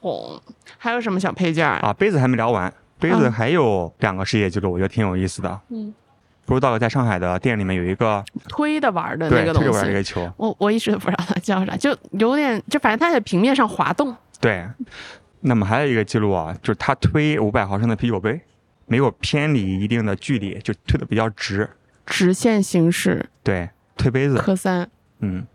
[0.00, 0.40] 桶，
[0.78, 1.80] 还有什么小配件啊？
[1.82, 1.92] 啊？
[1.92, 5.60] 杯子还没聊完，杯子嗯还有两个世界纪录，我觉得挺有意思的。
[5.70, 5.94] 嗯，
[6.44, 14.14] 不知道在上海的店里面有一个推的玩的那个东西，推玩这个球，我我一直都不知道它叫啥，就有点就反正它在平面上滑动。
[14.40, 14.66] 对。
[15.46, 18.40] 那么还有一个记录啊，就是他推五百毫升的啤酒杯，
[18.86, 21.68] 没有偏离一定的距离，就推的比较直。
[22.06, 24.88] 直线行驶，对，推杯子，科三
[25.20, 25.46] 嗯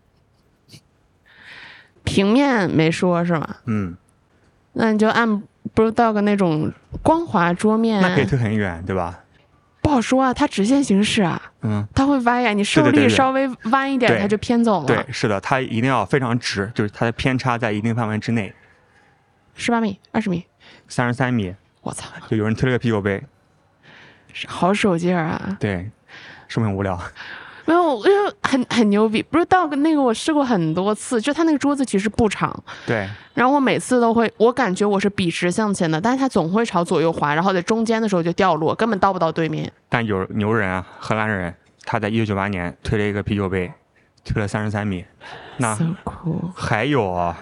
[2.04, 3.58] 平面没说是吧？
[3.66, 3.96] 嗯，
[4.72, 5.42] 那你就按
[5.74, 6.72] Brewdog 那种
[7.02, 9.20] 光滑桌面，那可以推很远，对吧？
[9.82, 14.86] 不好说啊，它直线行驶啊，嗯，它会歪呀，你受力稍微弯一点，对它就偏走了。
[14.86, 18.52] 对，是的，它一定要非常直，就是它的偏差在一定范围之内，
[19.54, 20.44] 十八米、二十米，
[20.88, 23.22] 三十三米，我操，就有人推了个啤酒杯，
[24.46, 25.56] 好手劲儿啊！
[25.60, 25.90] 对，
[26.48, 27.00] 是不是很无聊？
[27.64, 29.22] 没有，因为很很牛逼。
[29.22, 32.52] 不是到那个我试过很多次，就他那个桌子其实不长，
[32.86, 39.70] 对，然后我每次都会，我感觉我是笔直向前的，但是它总会朝左右滑，然后在中间的时候就掉落，根本到不到对面。
[39.88, 43.72] 但有牛人啊，荷兰人，他在一九九八年推了一个啤酒杯，
[44.24, 45.04] 推了三十三米。
[45.58, 47.36] 那 so cool，还有啊，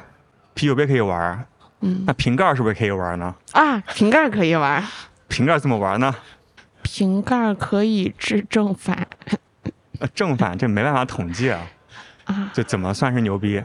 [0.54, 1.46] 啤酒杯可以玩儿，
[1.80, 3.34] 嗯那瓶盖是不是可以玩呢？
[3.52, 4.84] 啊，瓶盖可以玩，
[5.28, 6.14] 瓶盖怎么玩呢？
[6.82, 9.36] 瓶盖可以治正反呃
[10.14, 11.66] 正反这没办法统计啊，
[12.24, 13.62] 啊，这怎么算是牛逼？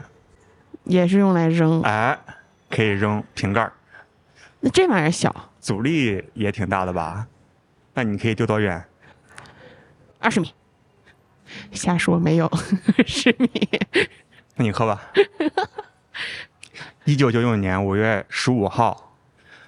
[0.84, 1.80] 也是用来扔。
[1.82, 2.18] 哎，
[2.68, 3.72] 可以扔瓶盖儿，
[4.60, 7.26] 那这玩意儿小，阻力也挺大的吧？
[7.94, 8.84] 那你可以丢多远？
[10.18, 10.52] 二十米，
[11.72, 12.50] 瞎说没有，
[13.06, 13.48] 十米。
[14.56, 15.02] 那你喝吧。
[17.04, 19.14] 一九九九年五月十五号，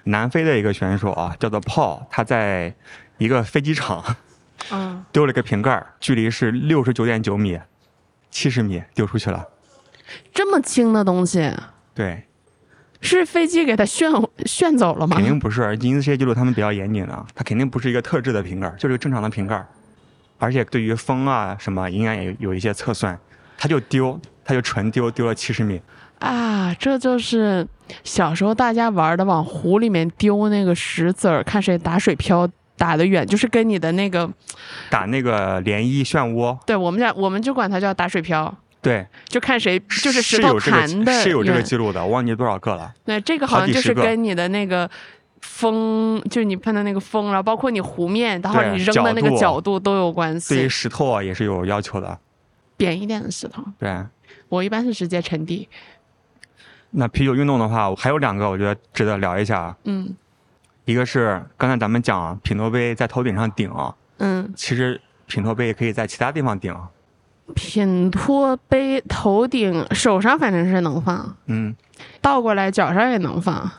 [0.05, 2.73] 南非的一个选手啊，叫做 Paul，他在
[3.17, 4.03] 一个飞机场
[4.71, 7.59] 嗯，丢了个瓶盖，距离是六十九点九米，
[8.31, 9.47] 七十米丢出去了。
[10.33, 11.53] 这么轻的东西，
[11.93, 12.23] 对，
[13.01, 14.11] 是飞机给它炫
[14.45, 15.25] 炫走了吗肯？
[15.25, 19.65] 定不是吉尼斯世界纪录，他们比较严谨的，它肯定不是一个特制的瓶盖，就是一个正常的瓶盖，
[20.37, 23.17] 而且对于风啊什么应该也有一些测算，
[23.57, 25.81] 它就丢，它就纯丢，丢了七十米。
[26.19, 27.67] 啊，这就是
[28.03, 34.29] 小时候大家玩的，往湖里面丢那个石子儿，看谁打水漂打得远，就是跟你的那个，
[34.89, 42.93] 打那个涟漪漩涡，对我们家我们就管它叫打水漂，对，就看谁就是石头有这个弹的是有这个记录的，我忘记多少个了。
[43.03, 44.89] 对，这个好像就是跟你的那个
[45.41, 50.69] 风，就是你喷的那个风，然后包括你湖面，然后你扔的那个角度都有关系对于。
[50.69, 52.17] 石头啊也是有要求的。
[52.77, 53.91] 扁一点的石头，对，
[54.49, 55.67] 我一般是直接沉地。
[56.91, 59.75] 那啤酒运动的话，还有两个我觉得值得聊一下。
[59.85, 60.15] 嗯
[60.87, 63.69] 一个是刚才咱们讲品托杯在头顶上顶，
[64.19, 66.73] 嗯，其实品托杯也可以在其他地方顶。
[67.53, 71.75] 品托杯头顶手上反正是能放，嗯，
[72.21, 73.69] 倒过来脚上也能放，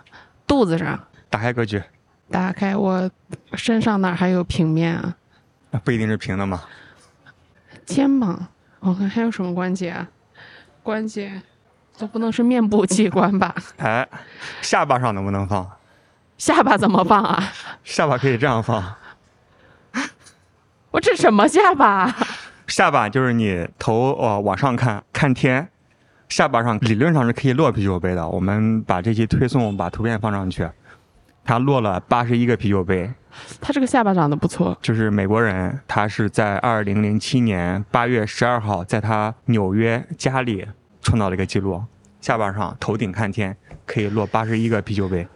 [0.47, 1.83] 肚子上打开格局，
[2.31, 3.11] 打开，我
[3.55, 5.17] 身上哪还有平面啊？
[5.71, 6.63] 那不一定是平的嘛。
[7.87, 8.49] 肩膀，
[8.81, 10.07] 我看还有什么关节啊？
[10.83, 11.41] 关节
[11.97, 13.55] 都不能是面部器官吧？
[13.79, 14.07] 哎，
[14.61, 15.67] 下巴上能不能放？
[16.39, 17.53] 下巴怎么放啊？
[17.83, 18.95] 下巴可以这样放，
[20.93, 22.15] 我这什么下巴？
[22.69, 25.69] 下巴就是你头呃往上看看天，
[26.29, 28.29] 下巴上理论上是可以落啤酒杯的。
[28.29, 30.69] 我们把这期推送把图片放上去，
[31.45, 33.11] 他落了八十一个啤酒杯，
[33.61, 40.65] 他这个下巴长得不错，就是美国人，他是在二零零七年八月十二号在他纽约家里
[41.03, 41.83] 创造了一个记录，
[42.21, 45.27] 下巴上头顶看天可以落八十一个啤酒杯，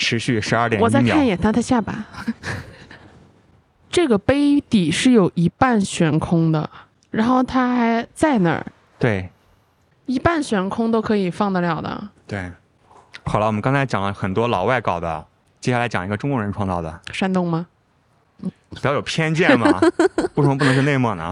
[0.00, 1.28] 持续十二点我再看一。
[1.28, 2.06] 眼他的下巴。
[3.90, 6.70] 这个杯底是有一半悬空的，
[7.10, 8.64] 然后它还在那儿，
[8.98, 9.28] 对
[10.06, 12.08] 一半悬空都可以放得了的。
[12.26, 12.50] 对。
[13.24, 15.26] 好了，我们刚才讲了很多老外搞的，
[15.60, 17.00] 接下来讲一个中国人创造的。
[17.12, 17.66] 山东吗？
[18.40, 19.78] 不要有偏见嘛，
[20.34, 21.30] 为什么不能是内蒙呢？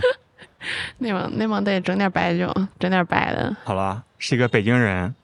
[0.99, 3.57] 内蒙内蒙得整点白酒，整点白的。
[3.65, 5.15] 好了，是一个北京人，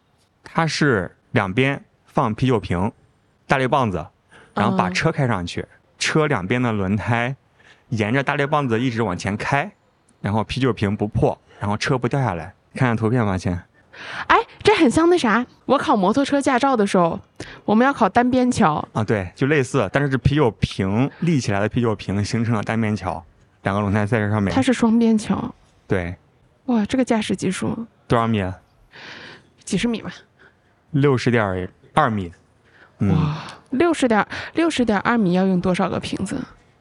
[0.44, 2.90] 他是两边放啤酒瓶、
[3.54, 4.04] 大力棒子，
[4.52, 5.64] 然后把嗯车开上去，
[5.96, 7.36] 车两边的轮胎
[7.90, 9.70] 沿着大力棒子一直往前开，
[10.20, 12.52] 然后啤酒瓶不破，然后车不掉下来。
[12.74, 13.56] 看看图片吧，亲。
[14.26, 17.20] 哎，这很像那啥，我考摩托车驾照的时候，
[17.64, 23.24] 我们要考单边桥，啊，对，就类似，但是这啤酒瓶立起来的啤酒瓶形成了单边桥，
[23.62, 24.60] 两个轮胎在这上面它。
[24.60, 25.54] 是双边桥。
[25.86, 26.16] 对，
[26.64, 28.42] 哇，这个驾驶技术，多少米？
[29.64, 30.10] 几十米吧？
[30.90, 32.32] 六十点二米。
[33.08, 33.36] 嗯，哇，
[33.70, 36.36] 六十点六十点二米要用多少个瓶子？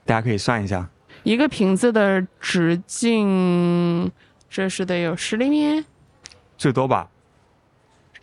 [0.05, 0.87] 大家可以算一下。
[1.23, 4.11] 一个瓶子的直径，
[4.49, 5.85] 这是得有十厘米，
[6.57, 7.07] 最多吧？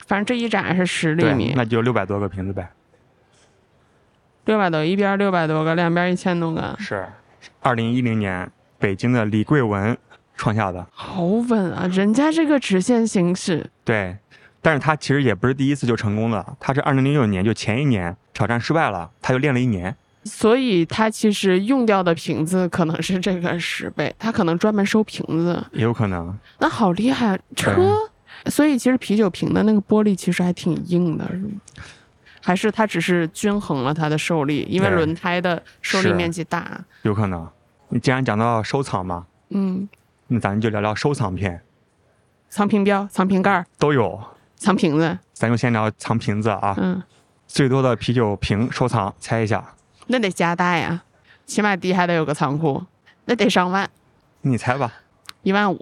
[0.07, 2.69] 反正这一盏是十厘，米，那就六百多个瓶子呗。
[4.45, 7.09] 六百多，一边六百多个，两边一千多个，是，
[7.61, 9.97] 二零一零年北京的李桂文
[10.35, 10.85] 创下的。
[10.91, 11.87] 好稳啊！
[11.87, 14.17] 人家这个直线行驶，对，
[14.63, 19.95] 但是他其实也不是第一次就成功了，他是二零零六年就前一年挑战失败了，他就练了一年。
[20.25, 26.37] 所以他其实用掉的瓶子可能是这个十倍，他可能专门收瓶子，也有可能。
[26.59, 27.39] 那好厉害啊！
[27.57, 27.95] 车，
[28.47, 31.49] 所以其实啤酒瓶的那个玻璃其实还挺硬的，是吗
[32.43, 36.79] 还是它只是均衡了它的受力，因为轮胎的受力面积大。
[37.03, 37.49] 有可能。
[37.89, 39.89] 你既然讲到收藏嘛，嗯，
[40.29, 41.63] 那咱们就聊聊收藏片，
[42.51, 44.21] 藏瓶标、藏瓶盖儿、都有。
[44.61, 47.03] 藏瓶子，咱就先聊藏瓶子啊，嗯，
[47.49, 49.65] 最多的啤酒瓶收藏，猜一下？
[50.09, 51.01] 那得加大呀，
[51.47, 52.85] 起码地还得有个仓库，
[53.25, 53.89] 那得上万，
[54.43, 54.93] 你猜吧。
[55.43, 55.81] 一万五，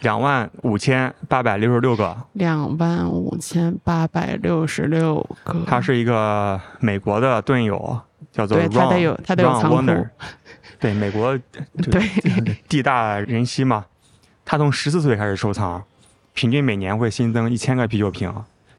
[0.00, 5.54] 两万五千八百六十六个，两万五千八百六十六个。
[5.64, 8.00] 他是一个美国的盾友，
[8.32, 10.06] 叫做对他得有他得有仓库。
[10.80, 11.38] 对，美国
[11.80, 12.02] 对，
[12.68, 13.86] 地大人稀嘛，
[14.44, 15.84] 他从十四岁开始收藏，
[16.32, 18.32] 平均每年会新增一千个啤酒瓶，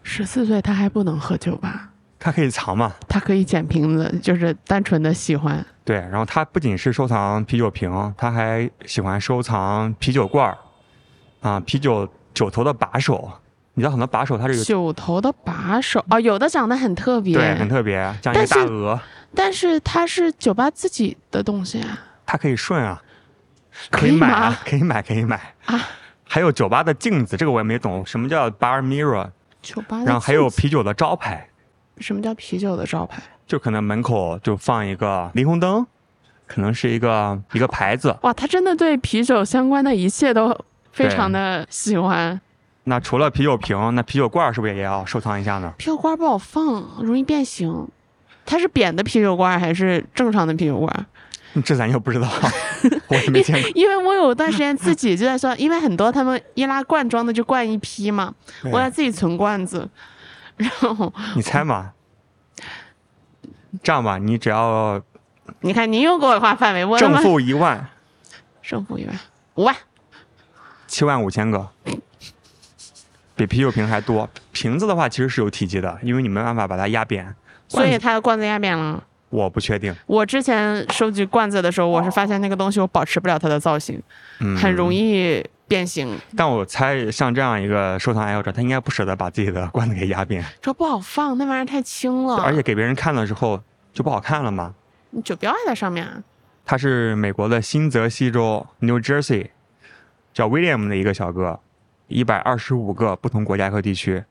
[0.04, 1.90] 十四岁他还不能喝酒吧？
[2.20, 2.94] 他可以藏嘛。
[3.08, 5.64] 他可以捡瓶子，就是单纯的喜欢。
[5.84, 10.58] 对，然后他不仅是收藏啤酒瓶，他还喜欢收藏啤酒罐儿，
[11.42, 13.32] 啊，啤酒酒头的把手。
[13.74, 19.00] 你知道很多把手它是有酒头的把手哦，有的长得很特别，对很特别，像一个大鹅，
[19.34, 23.02] 但是它是酒吧自己的东西啊，它可以顺啊，
[23.90, 25.80] 可以以买啊吗，可以买，可以买啊。
[26.34, 29.30] 还有酒吧的镜子，这个我也没懂，什么叫 bar mirror？
[29.62, 31.46] 酒吧的然后还有啤酒的招牌，
[31.98, 33.22] 什么叫啤酒的招牌？
[33.46, 35.86] 就可能门口就放一个霓虹灯，
[36.48, 38.16] 可能是一个一个牌子。
[38.22, 40.58] 哇，他真的对啤酒相关的一切都
[40.94, 42.40] 非常的喜欢。
[42.86, 45.74] 那除了啤酒瓶，那啤酒罐是不是也要收藏一下呢？
[45.78, 47.90] 啤酒罐不好放，容易变形。
[48.46, 51.06] 它是扁的啤酒罐还是正常的啤酒罐？
[51.66, 52.30] 这咱又不知道，
[53.10, 53.70] 我也没见过。
[53.76, 58.34] 因为我有段时间自己就在说，因为很多他们易拉罐装的就灌一批嘛，
[58.72, 59.90] 我要自己存罐子，
[60.56, 61.92] 然后你猜嘛？
[63.84, 65.02] 这样吧，你只要
[65.62, 67.90] 你看您又给我画范围，我他 正负一万，
[68.62, 69.20] 正负一万
[69.56, 69.76] 五万，
[70.88, 71.68] 七万五千个，
[73.36, 74.30] 比啤酒瓶还多。
[74.52, 77.36] 瓶子的话其实是有体积的，因为你没办法把它压扁。
[77.68, 79.02] 所以它的罐子压扁了。
[79.32, 84.00] 我不确定，我之前收集罐子的时候，我是发现那个东西我保持不了它的造型，
[84.40, 84.94] 嗯，很容。
[84.94, 93.58] 易变形，但我猜像这样一个收藏爱好者，他应该不舍得把自己的罐子给压扁，这不好放，那玩意儿太轻了，而且给别人看的时候
[93.94, 94.76] 就不好看了嘛。
[95.12, 96.22] 你酒标还在上面啊。
[96.66, 99.48] 他是美国的新泽西州 New Jersey，
[100.34, 101.58] 叫 William 的一个小哥，
[102.10, 104.22] 一百二十五个不同国家和地区，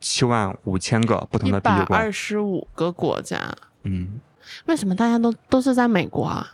[0.00, 2.10] 七万五千个不同的啤酒罐二。
[2.10, 3.38] 十五个国家，
[3.84, 4.20] 嗯，
[4.66, 6.46] 为什么大家都都是在美国啊？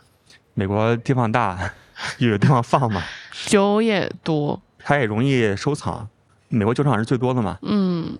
[0.53, 1.71] 美国地方大，
[2.17, 3.01] 又 有地方放嘛，
[3.45, 6.07] 酒也多，它也容易收藏。
[6.49, 7.57] 美国酒厂是最多的嘛。
[7.61, 8.17] 嗯，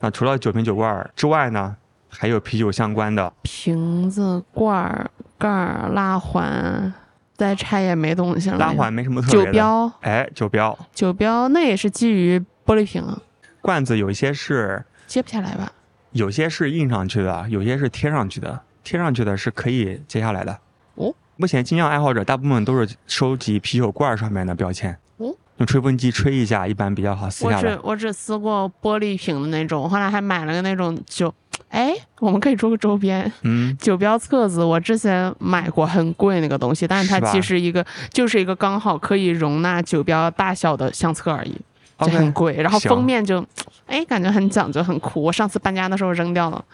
[0.00, 1.76] 那除了酒瓶酒罐儿之外呢，
[2.08, 6.92] 还有啤酒相关的，瓶子、罐儿、盖儿、拉环，
[7.36, 8.56] 再拆也没东西了。
[8.56, 9.44] 拉环没什么特别的。
[9.46, 13.18] 酒标，哎，酒标酒标那也是基于玻璃瓶啊，
[13.60, 15.70] 罐子有一些是揭不下来吧？
[16.12, 18.58] 有些是印上去的，有些是贴上去的。
[18.86, 20.56] 贴上去的是可以揭下来的。
[20.94, 24.96] 哦，目前精酿爱好者大部分都是收集啤酒罐上面的标签。
[25.16, 27.80] 哦，用吹风机吹一下，一般比较好撕我下来我只。
[27.82, 31.34] 我只撕过玻璃瓶的那种，后来还买了个那种酒，
[31.68, 41.60] 哎，我们可以做个周边，嗯，酒标册子，我之前买过，很贵那个东西，但是它其实一个就是一个刚好可以容纳酒标大小的相册而已，
[41.98, 42.54] 就很贵。
[42.62, 43.44] 然后封面就，
[43.86, 45.20] 哎，感觉很讲究，很酷。
[45.20, 46.64] 我上次搬家的时候扔掉了，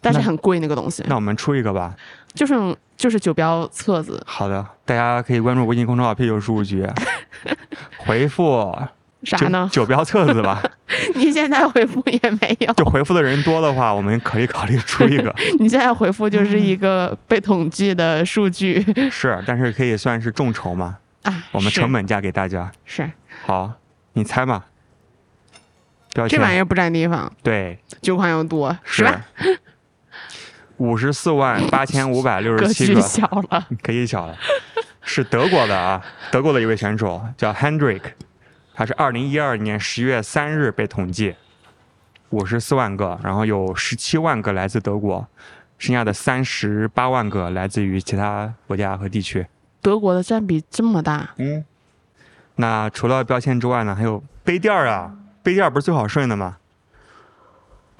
[0.00, 1.94] 但是很贵那个东西，那我们出一个吧。
[2.34, 2.54] 就是
[2.96, 6.86] 就是酒标册子，好的，大家可以关注微信公众号“啤酒事务局”，
[7.98, 8.72] 回复
[9.24, 9.68] 啥呢？
[9.72, 10.62] 酒标册子吧。
[11.16, 15.34] 你现在回复也没有，就回复的人多的话，我们可以考虑出一个。
[15.58, 18.80] 你现在回复就是一个被统计的数据
[19.10, 21.44] 是，但是可以算是众筹嘛，啊。
[21.50, 22.70] 我们成本价给大家。
[22.84, 23.10] 是
[23.44, 23.72] 好，
[24.12, 24.64] 你猜嘛？
[26.12, 29.24] 这玩意儿不占地方，对，酒款又多，是吧？
[30.80, 34.34] 五十四万八千五百六十七个，小了， 可以小了，
[35.02, 36.02] 是德国的啊，
[36.32, 38.00] 德国的一位选手叫 Hendrik，
[38.72, 41.36] 他是二零一二年十月三日被统计，
[42.30, 45.28] 五十四万个，然后有十七万个来自德国，
[45.76, 49.46] 剩下的三十八万个来自于其他国家和地区。
[49.82, 51.62] 德国的占比这么大，嗯，
[52.56, 56.56] 那除了标签之外呢，还有杯垫儿啊，杯垫儿不是最好顺的吗？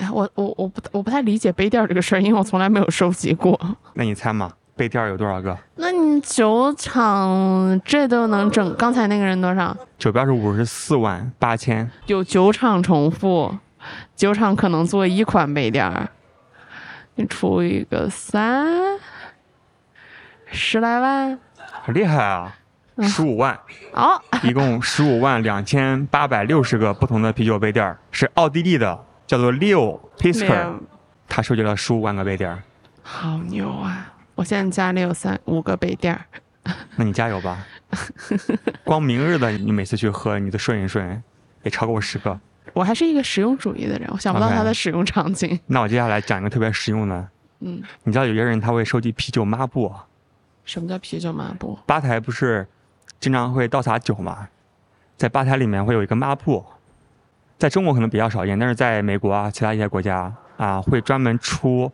[0.01, 3.59] 哎，我我我不我不太理解杯垫儿这个事儿，因为我从来没有收集过。
[3.93, 5.57] 那你猜嘛，杯垫儿有多少个？
[5.77, 8.75] 那你酒厂这都能整？
[8.77, 9.77] 刚才那个人多少？
[9.99, 13.55] 酒标是五十四万八千，有酒厂重复，
[14.17, 16.09] 酒厂可能做一款杯垫儿，
[17.17, 18.67] 你出一个三，
[20.47, 21.39] 十来万
[21.83, 22.57] 好厉害啊！
[22.97, 23.59] 嗯十五万，
[23.93, 28.99] 哦，一共十五万两千八百六十个不同的啤酒杯垫儿，是奥地利的，
[29.31, 30.83] 叫做 Leo Pisker，两
[31.29, 32.61] 他收集了十五万个杯垫儿。
[33.01, 34.13] 好牛啊！
[34.35, 36.27] 我现在家里有三五个杯垫儿，
[36.97, 37.65] 那你加油吧！
[38.83, 41.23] 光明日的你每次去喝，你都顺一顺，
[41.63, 42.41] 也超过十个。
[42.73, 45.57] 我还是一个实用主义的人，我想不到它的使用场景。
[45.67, 47.29] 那我接下来讲一个特别实用的，
[47.61, 49.95] 嗯，你知道有些人他会收集啤酒抹布，
[50.65, 51.79] 什么叫啤酒抹布？
[51.87, 52.67] 吧台不是
[53.21, 54.49] 经常会倒洒酒吗，
[55.17, 56.67] 在吧台里面会有一个抹布，
[57.61, 61.93] 在中国可能比较少见，但是在美国啊，其他一些国家啊，会专门出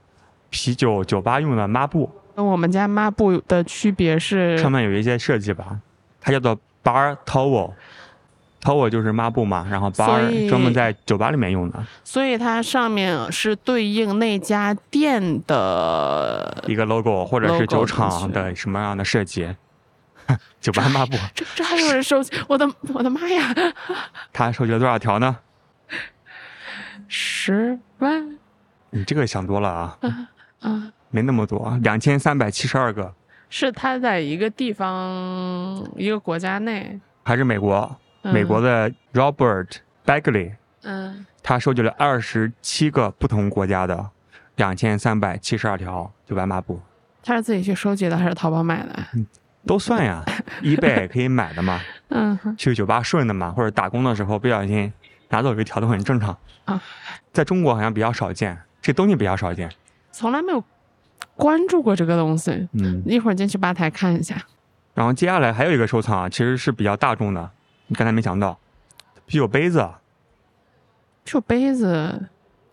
[0.48, 5.76] 啤酒酒吧用的抹布，跟我们家抹布的区别是上面有一些设计吧，
[6.20, 7.72] 它叫做 bar towel。
[8.62, 19.48] towel 就是抹布嘛，然后 bar 专门在酒吧里面用的所以它上面是对应那家店的，一个 logo，或者是酒厂的什么样的设计。
[20.60, 22.32] 酒吧抹布，这这还有人收集？
[22.48, 23.54] 我的我的妈呀！
[24.32, 25.36] 他收集了多少条呢？
[27.08, 28.38] 十万。
[28.90, 29.98] 你这个想多了啊，
[30.60, 30.92] 啊！
[31.10, 33.12] 没那么多，两千三百七十二个，
[33.48, 38.32] 是他在一个地方一个国家内，还是美国，嗯。
[38.32, 39.68] 美国的 Robert
[40.04, 40.52] Bagley，
[40.82, 44.10] 嗯，他收集了二十七个不同国家的
[44.56, 46.80] 两千三百七十二条九百抹布，
[47.22, 48.96] 他是自己去收集的还是淘宝买的？
[49.66, 50.24] 都算呀，
[50.62, 54.92] eBay 可以买的嘛，嗯，去酒吧顺的嘛，或者打工的时候不小心
[55.28, 56.82] 拿走一条都很正常啊。
[57.32, 59.70] 在中国好像比较少见，这东西比较少见。
[60.10, 60.62] 从来没有
[61.34, 62.68] 关注过这个东西。
[62.72, 64.36] 嗯，一会儿进去吧台看一下。
[64.94, 67.50] 然后接下来还有一个收藏啊，其实是比较大众的，
[67.88, 68.58] 你刚才没想到，
[69.26, 69.86] 啤酒杯子，
[71.24, 72.28] 啤酒杯子，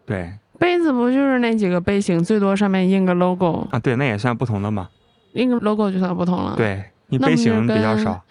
[0.06, 4.90] 对杯子不就是那几个杯型，最多上面印个 logo，啊，对，那也算不同的嘛。
[5.34, 8.24] 印个 logo 就算不同了。，对你杯型比较跟少，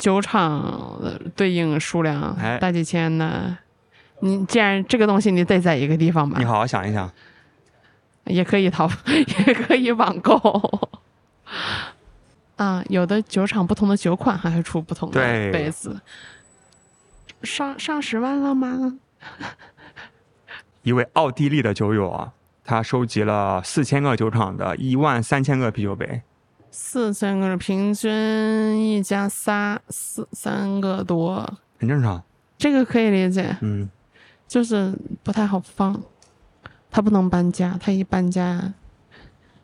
[0.00, 3.56] 酒厂的对应数量哎大几千呢。
[4.22, 7.10] 你既然这个东西你得在一个地方吧你，好好想一想。
[8.24, 8.88] 也可以淘，
[9.46, 10.36] 也可以网购。
[12.56, 15.20] 啊，有的酒厂不同的酒款还会出不同的
[15.50, 16.00] 杯子。
[17.42, 18.98] 上上十万了吗？
[20.82, 22.32] 一位奥地利的酒友啊，
[22.62, 26.20] 他收集了四千个酒厂的一万三千个啤酒杯，
[26.70, 28.10] 四千个，平均
[28.78, 32.22] 一家仨四三个多，很正常。
[32.56, 33.88] 这个可以理解，嗯，
[34.46, 36.00] 就是不太好放，
[36.90, 38.72] 它不能搬家，它一搬家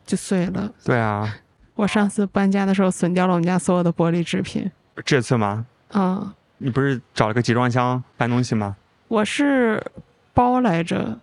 [0.05, 0.71] 就碎了。
[0.83, 1.35] 对啊，
[1.75, 4.69] 我上次搬家的时候损掉了我们家所有的玻璃制品。
[5.05, 5.65] 这次吗？
[5.91, 8.75] 啊、你不是找了个集装箱搬东西吗？
[9.07, 9.81] 我是
[10.33, 11.19] 包来着，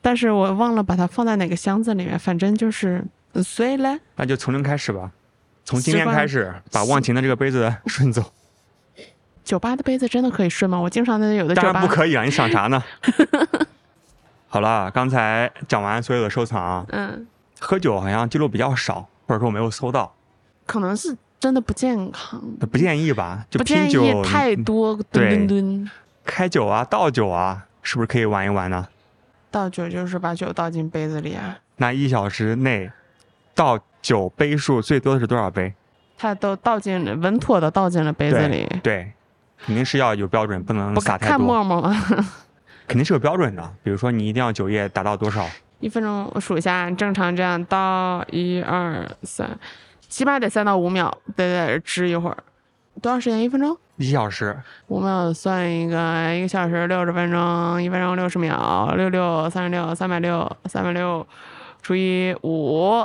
[0.00, 3.98] 但是我忘了把它放在哪个箱子里面，反正就是呃碎了。
[4.14, 5.10] 那就从零开始吧，
[5.66, 8.32] 从今天开始把忘情的这个杯子顺走。
[9.42, 10.78] 酒吧的杯子真的可以顺吗？
[10.78, 12.82] 我经常在有的当酒吧，然不可以啊，你想啥呢？
[14.46, 17.26] 好了，刚才讲完所有的收藏啊，嗯，
[17.58, 20.14] 喝酒好像记录比较少，或者说我没有搜到，
[20.66, 23.44] 可能是真的不健康，不建议吧？
[23.50, 25.90] 就不建拼酒议太多吨对吨吨。
[26.24, 28.86] 开酒啊、倒酒啊，是不是可以玩一玩呢？
[29.50, 32.90] 倒酒就是把酒倒进杯子里啊，那一小时内
[33.54, 35.74] 倒酒杯数最多的是多少杯？
[36.16, 39.12] 它都倒进了稳妥的倒进了杯子里，对，
[39.58, 41.92] 肯定是要有标准，不能不撒太多，看沫沫吗？
[42.86, 43.74] 肯定是有标准的。
[43.82, 45.44] 比如说你一定要酒液达到多少？
[45.80, 49.58] 一分钟我数一下，正常这样倒一二三，
[50.08, 52.36] 起码得三到五秒，得在这支一会儿。
[53.02, 53.40] 多长时间？
[53.42, 53.76] 一分钟？
[53.96, 61.26] 一小时，五秒算一个，一个小时六十分钟，一分钟六十秒，六六三十六，三百六，三百六
[61.82, 63.04] 除以五，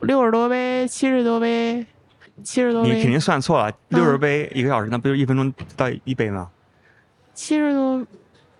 [0.00, 1.84] 六十多杯，七十多杯，
[2.42, 6.48] 七十多杯，你肯定算错了，六十嗯杯一个小时，那不就一分钟到一杯吗？
[7.34, 8.06] 七十多，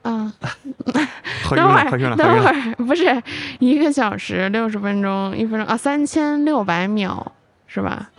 [0.02, 0.32] 啊，
[1.50, 2.46] 等会儿，等会。
[2.46, 3.22] 儿，不是
[3.58, 7.32] 一个小时六十分钟，一分钟啊，三千六百秒
[7.66, 8.10] 是吧？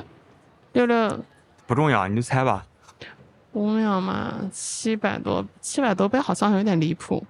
[0.73, 1.19] 六六
[1.65, 2.65] 不重要，你就猜吧。
[3.53, 7.25] 五秒嘛，七百多，七百多杯好像有点离谱，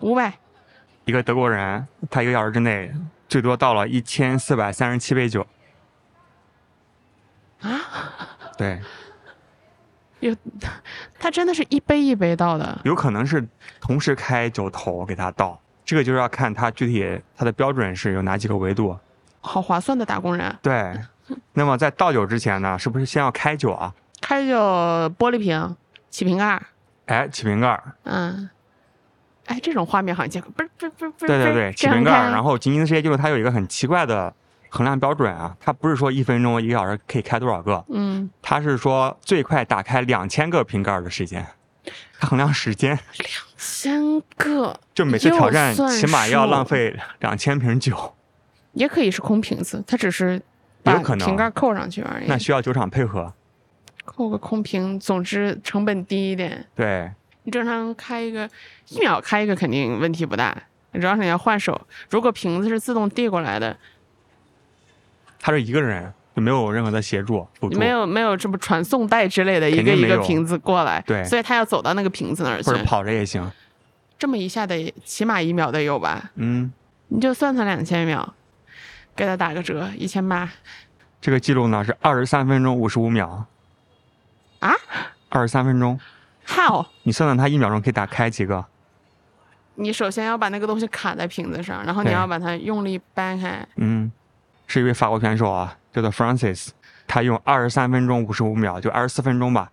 [0.00, 0.32] 五百。
[1.04, 2.92] 一个德国人，他一个小时之内
[3.28, 5.46] 最多倒了一千四百三十七杯酒。
[7.60, 7.80] 啊？
[8.56, 8.80] 对，
[10.20, 10.34] 有
[11.18, 13.46] 他真的是一杯一杯倒的，有可能是
[13.80, 18.98] 同时开酒头给他倒，这个就是要看他具体他的标准是有哪几个维度。
[19.40, 20.56] 好划算的打工人。
[20.62, 20.98] 对，
[21.52, 23.94] 那么在倒酒之前呢，是不是先要开酒啊？
[24.20, 24.56] 开酒
[25.18, 25.76] 玻璃瓶，
[26.10, 26.62] 起瓶盖儿，
[27.06, 28.48] 哎，起瓶盖儿，嗯，
[29.46, 34.32] 哎，这种画面好像见过，不是不是不是不是，对对对，起瓶盖然后吉尼斯世界纪录它有一个很奇怪的
[34.68, 41.46] 衡量标准啊，它不是说一分钟一个小时可以开多少个，嗯，它是说最快打开两千个瓶盖儿的时间，
[42.18, 48.14] 它衡量时间，两三个就每次挑战起码要浪费两千瓶酒，
[48.72, 50.42] 也可以是空瓶子，它只是
[50.82, 52.26] 把有可能瓶盖扣上去而已。
[52.26, 53.32] 那需要酒厂配合。
[54.04, 56.64] 扣个空瓶，总之成本低一点。
[56.76, 57.10] 对，
[57.46, 58.50] 你正常开一个
[58.88, 60.52] 一秒开一个肯定问题不大，
[60.92, 61.80] 主要是你要换手。
[62.10, 63.76] 如果瓶子是自动递过来的，
[65.38, 67.46] 他是一个人，就没有任何的协助，
[67.78, 72.76] 没有没有什么传送带之类的，一个一个瓶子过来，对所以他要走到那个瓶子那儿去或。
[72.76, 73.48] 者跑着也行。
[74.18, 76.32] 这么一下得起码一秒得有吧？
[76.34, 76.72] 嗯，
[77.08, 78.34] 你就算他两千秒，
[79.14, 80.50] 给他打个折，一千八
[81.20, 83.46] 这个记录呢是二十三分钟五十五秒，
[84.58, 84.72] 啊
[85.28, 86.00] 二十三分钟，
[86.46, 86.86] ？How？
[87.02, 88.64] 你算算他一秒钟可以打开几个？
[89.78, 93.66] 你首先要把那个东西卡在瓶子上，然后你要把它用力掰开。
[93.76, 94.10] 嗯，
[94.66, 96.68] 是一位法国选手啊，叫做 Francis，
[97.06, 99.70] 他用二十三分钟五十五秒，就二十四分钟吧，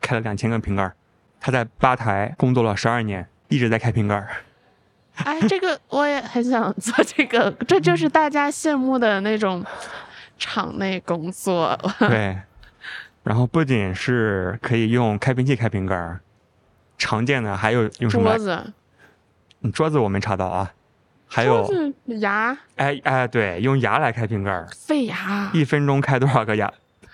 [0.00, 0.94] 开了两千个瓶盖儿。
[1.40, 4.28] 他在吧台工作了十二年，一直在开瓶盖儿。
[5.24, 9.64] 哎，这个 我也很想做，这个这就是大家羡慕的那种
[10.36, 11.78] 场内工作。
[11.98, 12.36] 对，
[13.26, 16.20] 然后不仅是可以用开瓶器开瓶盖儿，
[16.96, 18.38] 常见的还有用什么桌？
[18.38, 18.72] 子、
[19.62, 20.70] 嗯桌子我没查到啊，
[21.26, 21.68] 还有
[22.20, 26.72] 牙、哎哎，对，用牙来开瓶盖儿，废牙，一分钟开多少个牙？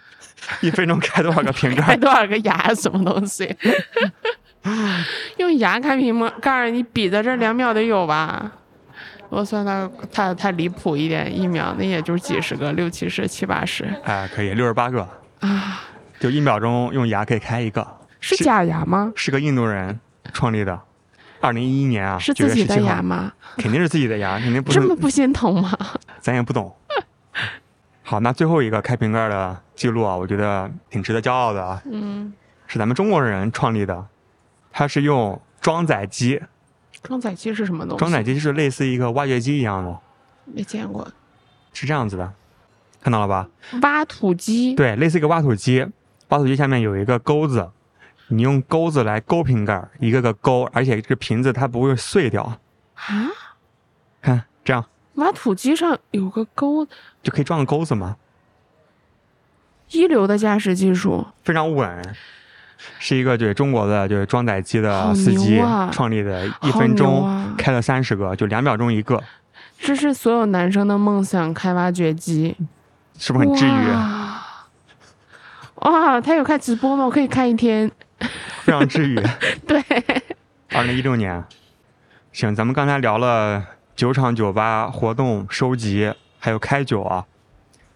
[0.60, 1.86] 一分钟开多少个瓶盖儿？
[1.86, 2.58] 开多少个牙？
[2.74, 3.56] 什么东西？
[5.38, 8.52] 用牙开屏幕盖儿，你比在这两秒得有吧？
[9.30, 15.08] 我算到太太离谱一点，一秒那也就几十个，六七十、七八十哎，可以，六十八个，啊！
[16.22, 17.84] 就一秒钟用牙可以开一个。
[18.20, 19.12] 是假牙吗？
[19.16, 19.98] 是个印度人
[20.32, 20.80] 创立的，
[21.40, 23.32] 二零一一年啊，是自己的月17号牙吗？
[23.58, 25.76] 肯定是自己的牙，肯定不是，这么不心疼吗？
[26.22, 26.72] 咱也不懂。
[28.04, 32.32] 好，那最后一个开瓶盖的记录啊，我觉得挺值得骄傲的啊，嗯，
[32.68, 34.06] 是咱们中国人创立的，
[34.70, 36.40] 它是用装载机，
[37.02, 37.98] 装载机是什么东西？
[37.98, 39.98] 装载机就是类似一个挖掘机一样的，
[40.44, 41.10] 没见过。
[41.72, 42.32] 是这样子的，
[43.02, 43.48] 看到了吧？
[43.80, 45.84] 挖土机，对，类似一个挖土机，
[46.32, 47.70] 挖土机下面有一个钩子，
[48.28, 52.42] 你用钩子来勾瓶盖，一个个勾，而且这个瓶子它不会碎掉，
[52.94, 53.28] 啊，
[54.22, 54.82] 看这样。
[55.16, 56.86] 挖土机上有个钩，
[57.22, 58.16] 就可以装个钩子吗。
[59.90, 61.26] 一流的驾驶技术。
[61.44, 62.02] 非常稳，
[62.98, 65.60] 是一个对中国的就是装载机的司机
[65.90, 67.54] 创立的，一分钟啊。
[67.58, 69.22] 开了三十个，就两秒钟一个，
[69.78, 72.56] 这是所有男生的梦想，开挖掘机，
[73.18, 74.41] 是不是很治愈？
[75.82, 77.04] 哇，他有开直播吗？
[77.04, 77.90] 我可以看一天。
[78.62, 79.16] 非常治愈。
[79.66, 79.82] 对，
[80.70, 81.42] 二零一六年，
[82.32, 83.64] 行，咱们刚才聊了
[83.96, 87.26] 酒厂、酒吧活动、收集，还有开酒啊，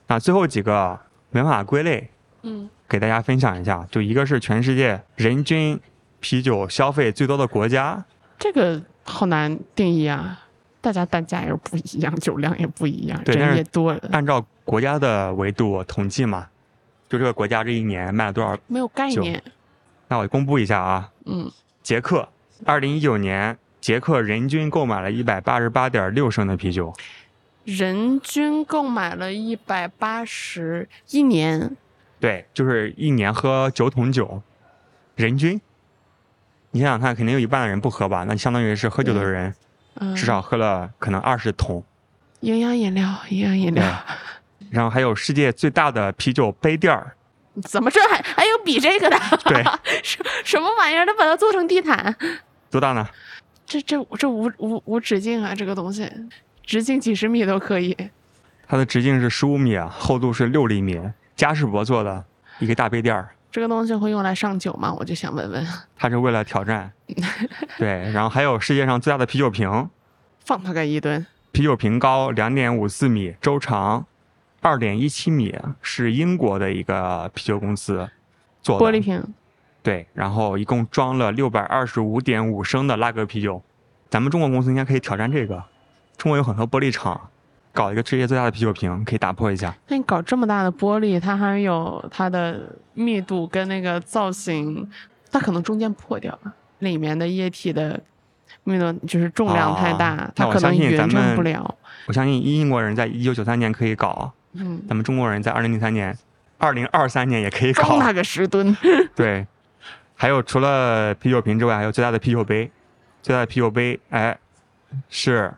[0.09, 0.99] 那最后几个
[1.31, 2.11] 没办法归类，
[2.43, 3.87] 嗯，给大家分享一下。
[3.91, 5.79] 就一个是全世界人均
[6.19, 8.05] 啤酒消费最多的国家，
[8.39, 10.43] 这个好难定义啊。
[10.81, 16.47] 大家单价也不一样，酒量也不一样，人也多了，按照国家的维度统计嘛，
[17.09, 18.57] 就这个国家这一年卖了多少？
[18.67, 19.43] 没有概念。
[20.09, 21.51] 那我公布一下啊，嗯，
[21.83, 22.29] 捷克，
[22.65, 26.95] 二零一九年捷克人均购买了一百八十八点六升的啤酒，
[27.65, 31.77] 人均购买了一百八十一年，
[32.21, 34.43] 对，就是一年喝九桶酒，
[35.17, 35.61] 人均。
[36.71, 38.25] 你想想看，肯定有一半的人不喝吧？
[38.25, 39.55] 那相当于是喝酒的人
[39.95, 41.83] 嗯，至少喝了可能二十桶。
[42.41, 44.05] 营养饮料，营养饮料，
[44.71, 47.15] 然后还有世界最大的啤酒杯垫儿，
[47.63, 49.19] 怎么这还还有比这个的？
[49.45, 49.65] 对，
[50.03, 51.07] 什什么玩意儿？
[51.07, 52.15] 他把它做成地毯，
[52.71, 53.07] 多大呢？
[53.65, 55.55] 这这这无无无止境啊！
[55.55, 56.11] 这个东西，
[56.65, 57.97] 直径几十米都可以。
[58.69, 61.01] 它的直径是十五米啊，厚度是六厘米，
[61.35, 62.25] 嘉士伯做的
[62.59, 63.31] 一个大杯垫儿。
[63.51, 64.93] 这个东西会用来上酒吗？
[64.93, 66.93] 我就想问问，它是为了挑战，
[67.79, 69.89] 对，然后还有世界上最大的啤酒瓶，
[70.45, 74.05] 放它个一吨，啤酒瓶高两点五四米，周长
[74.67, 78.09] 二点一七米，是英国的一个啤酒公司
[78.61, 79.23] 做的玻璃瓶，
[79.81, 83.63] 对，然后一共装了六百二十五点五升的拉格啤酒。
[84.11, 85.63] 咱们中国公司应该可以挑战这个，
[86.17, 87.29] 中国有很多玻璃厂，
[87.73, 89.73] 搞一个世界最大的啤酒瓶，可以打破一下。
[89.87, 94.91] 那你搞这么大的玻璃，它还有它的密度跟那个造型，
[95.31, 98.03] 它可能中间破掉了，里面的液体的
[98.65, 101.73] 密度就是重量太大，哦它可能匀称不了。
[102.09, 106.17] 我相信英国人在一九九三年可以搞，嗯，咱们中国人在二零零三年、
[106.59, 107.85] 二零二三年也可以搞。
[107.85, 108.77] 装那个十吨，
[109.15, 109.47] 对，
[110.15, 112.71] 还有除了啤酒瓶之外，还有最大的啤酒杯，
[113.23, 114.39] 最大的啤酒杯，哎，
[115.09, 115.53] 是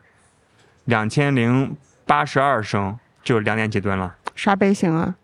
[0.86, 1.76] 两千零
[2.06, 5.14] 八十二升，就两点几吨了，啥杯型啊？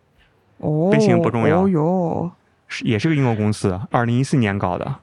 [0.58, 2.32] 哦，杯型不重要哦哟，
[2.68, 4.94] 是也是个英国公司，二零一四年搞的，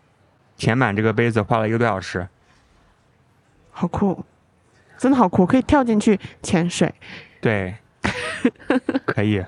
[0.57, 2.27] 填满这个杯子花了一个多小时。
[3.71, 4.23] 好酷，
[4.97, 6.93] 真的好酷，可以跳进去潜水。
[7.39, 7.75] 对，
[9.05, 9.43] 可以。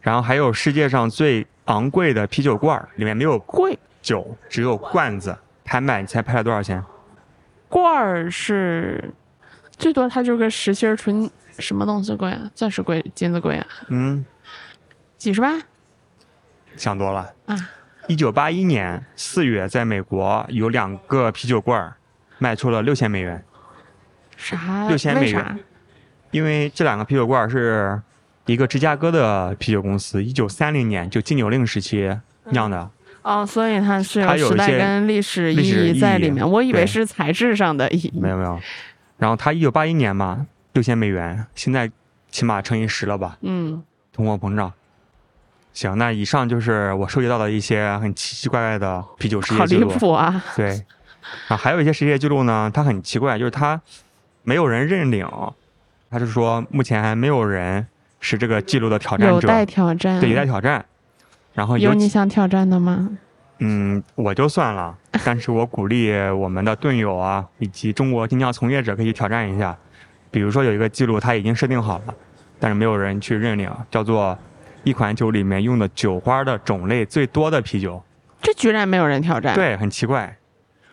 [0.00, 5.36] 然后还有世界上最昂贵的啤酒罐儿，里面没有贵酒，只有罐子。
[5.64, 6.82] 拍卖，你猜拍了多少钱？
[7.68, 9.12] 罐儿是
[9.72, 12.48] 最多，它就个实心儿纯什么东西贵啊？
[12.54, 13.66] 钻石贵，金子贵啊？
[13.88, 14.24] 嗯，
[15.18, 15.60] 几十万
[16.76, 17.32] 想多了。
[17.46, 17.56] 啊？
[18.06, 21.96] 一九八一年四月，在美国有两个啤酒罐儿
[22.38, 23.44] 卖出了六千美元，
[24.36, 24.56] 啥
[24.88, 25.58] ？6000美为啥元？
[26.30, 28.00] 因为这两个啤酒罐儿是
[28.46, 32.16] 一个芝加哥的啤酒公司，一九三零年就禁酒令时期
[32.46, 32.88] 酿的。
[33.22, 36.48] 哦，所以它是有时代跟历史意义在里面。
[36.48, 38.12] 我以为是材质上的意义。
[38.20, 38.60] 没有没有。
[39.18, 41.90] 然后它一九八一年嘛，六千美元，现在
[42.30, 43.36] 起码乘以十了吧？
[43.40, 43.82] 嗯，
[44.12, 44.72] 通货膨胀。
[45.72, 49.90] 行，那以上就是我收集到的一些很奇奇怪怪的啤酒世界纪录。
[49.90, 50.42] 谱啊！
[50.54, 50.84] 对，
[51.48, 53.80] 啊，还有一些世界纪录呢，它很奇怪，就是它
[54.44, 55.28] 没有人认领，
[56.08, 57.86] 它是说目前还没有人
[58.20, 60.20] 是这个记录的挑战者，有待挑战。
[60.20, 60.84] 对，有待挑战。
[61.54, 63.08] 然后有你想挑战的吗？
[63.60, 64.94] 嗯，我就算了，
[65.24, 69.74] 但是我鼓励我们的盾友啊，以及中国精酿从业者可以去挑战一下。
[70.30, 72.14] 比如说有一个记录，它已经设定好了，
[72.60, 74.36] 但是没有人去认领，叫做
[74.84, 78.02] 一款酒里面用的酒花的种类最多的啤酒。
[78.42, 80.36] 这居然没有人挑战。，对，很奇怪。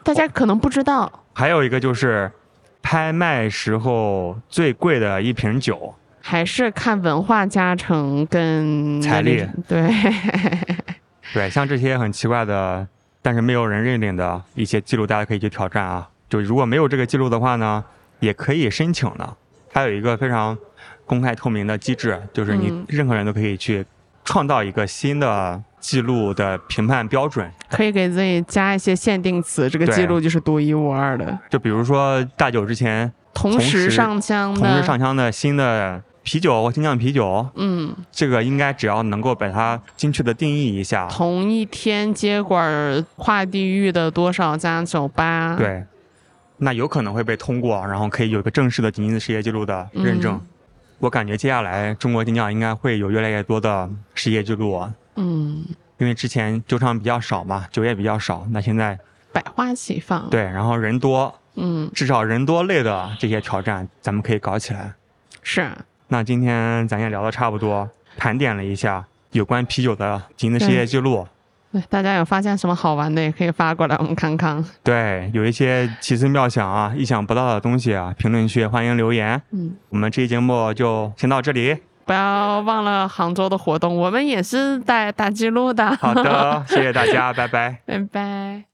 [0.03, 1.11] 大家可能不知道。
[1.33, 2.31] 还有一个就是
[2.81, 5.93] 拍卖时候最贵的一瓶酒，
[6.25, 9.91] 还是看文化加成跟财力对，
[11.33, 12.87] 对，像这些很奇怪的，
[13.21, 16.07] 但是没有人认领的一些记录，大家可以去挑战啊。
[16.29, 17.83] 就如果没有这个记录的话呢，
[18.21, 19.35] 也可以申请的。
[19.73, 20.57] 它有一个非常
[21.05, 23.85] 公开透明的机制，就是你嗯任何人都可以去
[24.23, 27.51] 创造一个新的记录的评判标准。
[27.69, 31.37] 可以给自己加一些限定词，这个记录就是独一无二的。
[31.49, 45.83] 就比如说大酒之前同时上香的，同时上香的新的啤酒或精酿啤酒，嗯，这个应该只要能够把它精确的定义一下，同一天接管跨地域的多少家酒吧？，对，
[46.57, 50.33] 那有可能会被通过，然后可以有一个正式的吉尼斯世界纪录的认证。
[50.35, 50.47] 嗯
[50.99, 55.65] 我感觉接下来中国精酿应该会有越来越多的世界纪录啊，嗯，
[55.97, 58.97] 因为之前酒厂比较少嘛，酒也比较少，那现在
[59.33, 64.93] 百花齐放。，对，然后人多，嗯，至少人多类的这些挑战，咱们可以搞起来。
[65.41, 65.69] 是
[66.13, 71.27] 那今天咱也聊的差不多，盘点了一下有关啤酒的吉尼斯世界纪录。
[71.71, 74.63] 对，大家有发现什么好玩的，也可以发过来，我们看看。
[74.83, 79.41] 对，有一些奇思妙想啊、意想不到的东西啊，评论区欢迎留言。
[79.49, 81.75] 嗯，我们这期节目就先到这里。
[82.05, 85.95] 不要忘了杭州的活动，我们也是在打记录的。
[85.95, 87.79] 好的， 谢谢大家，拜拜。
[87.87, 88.72] 拜拜。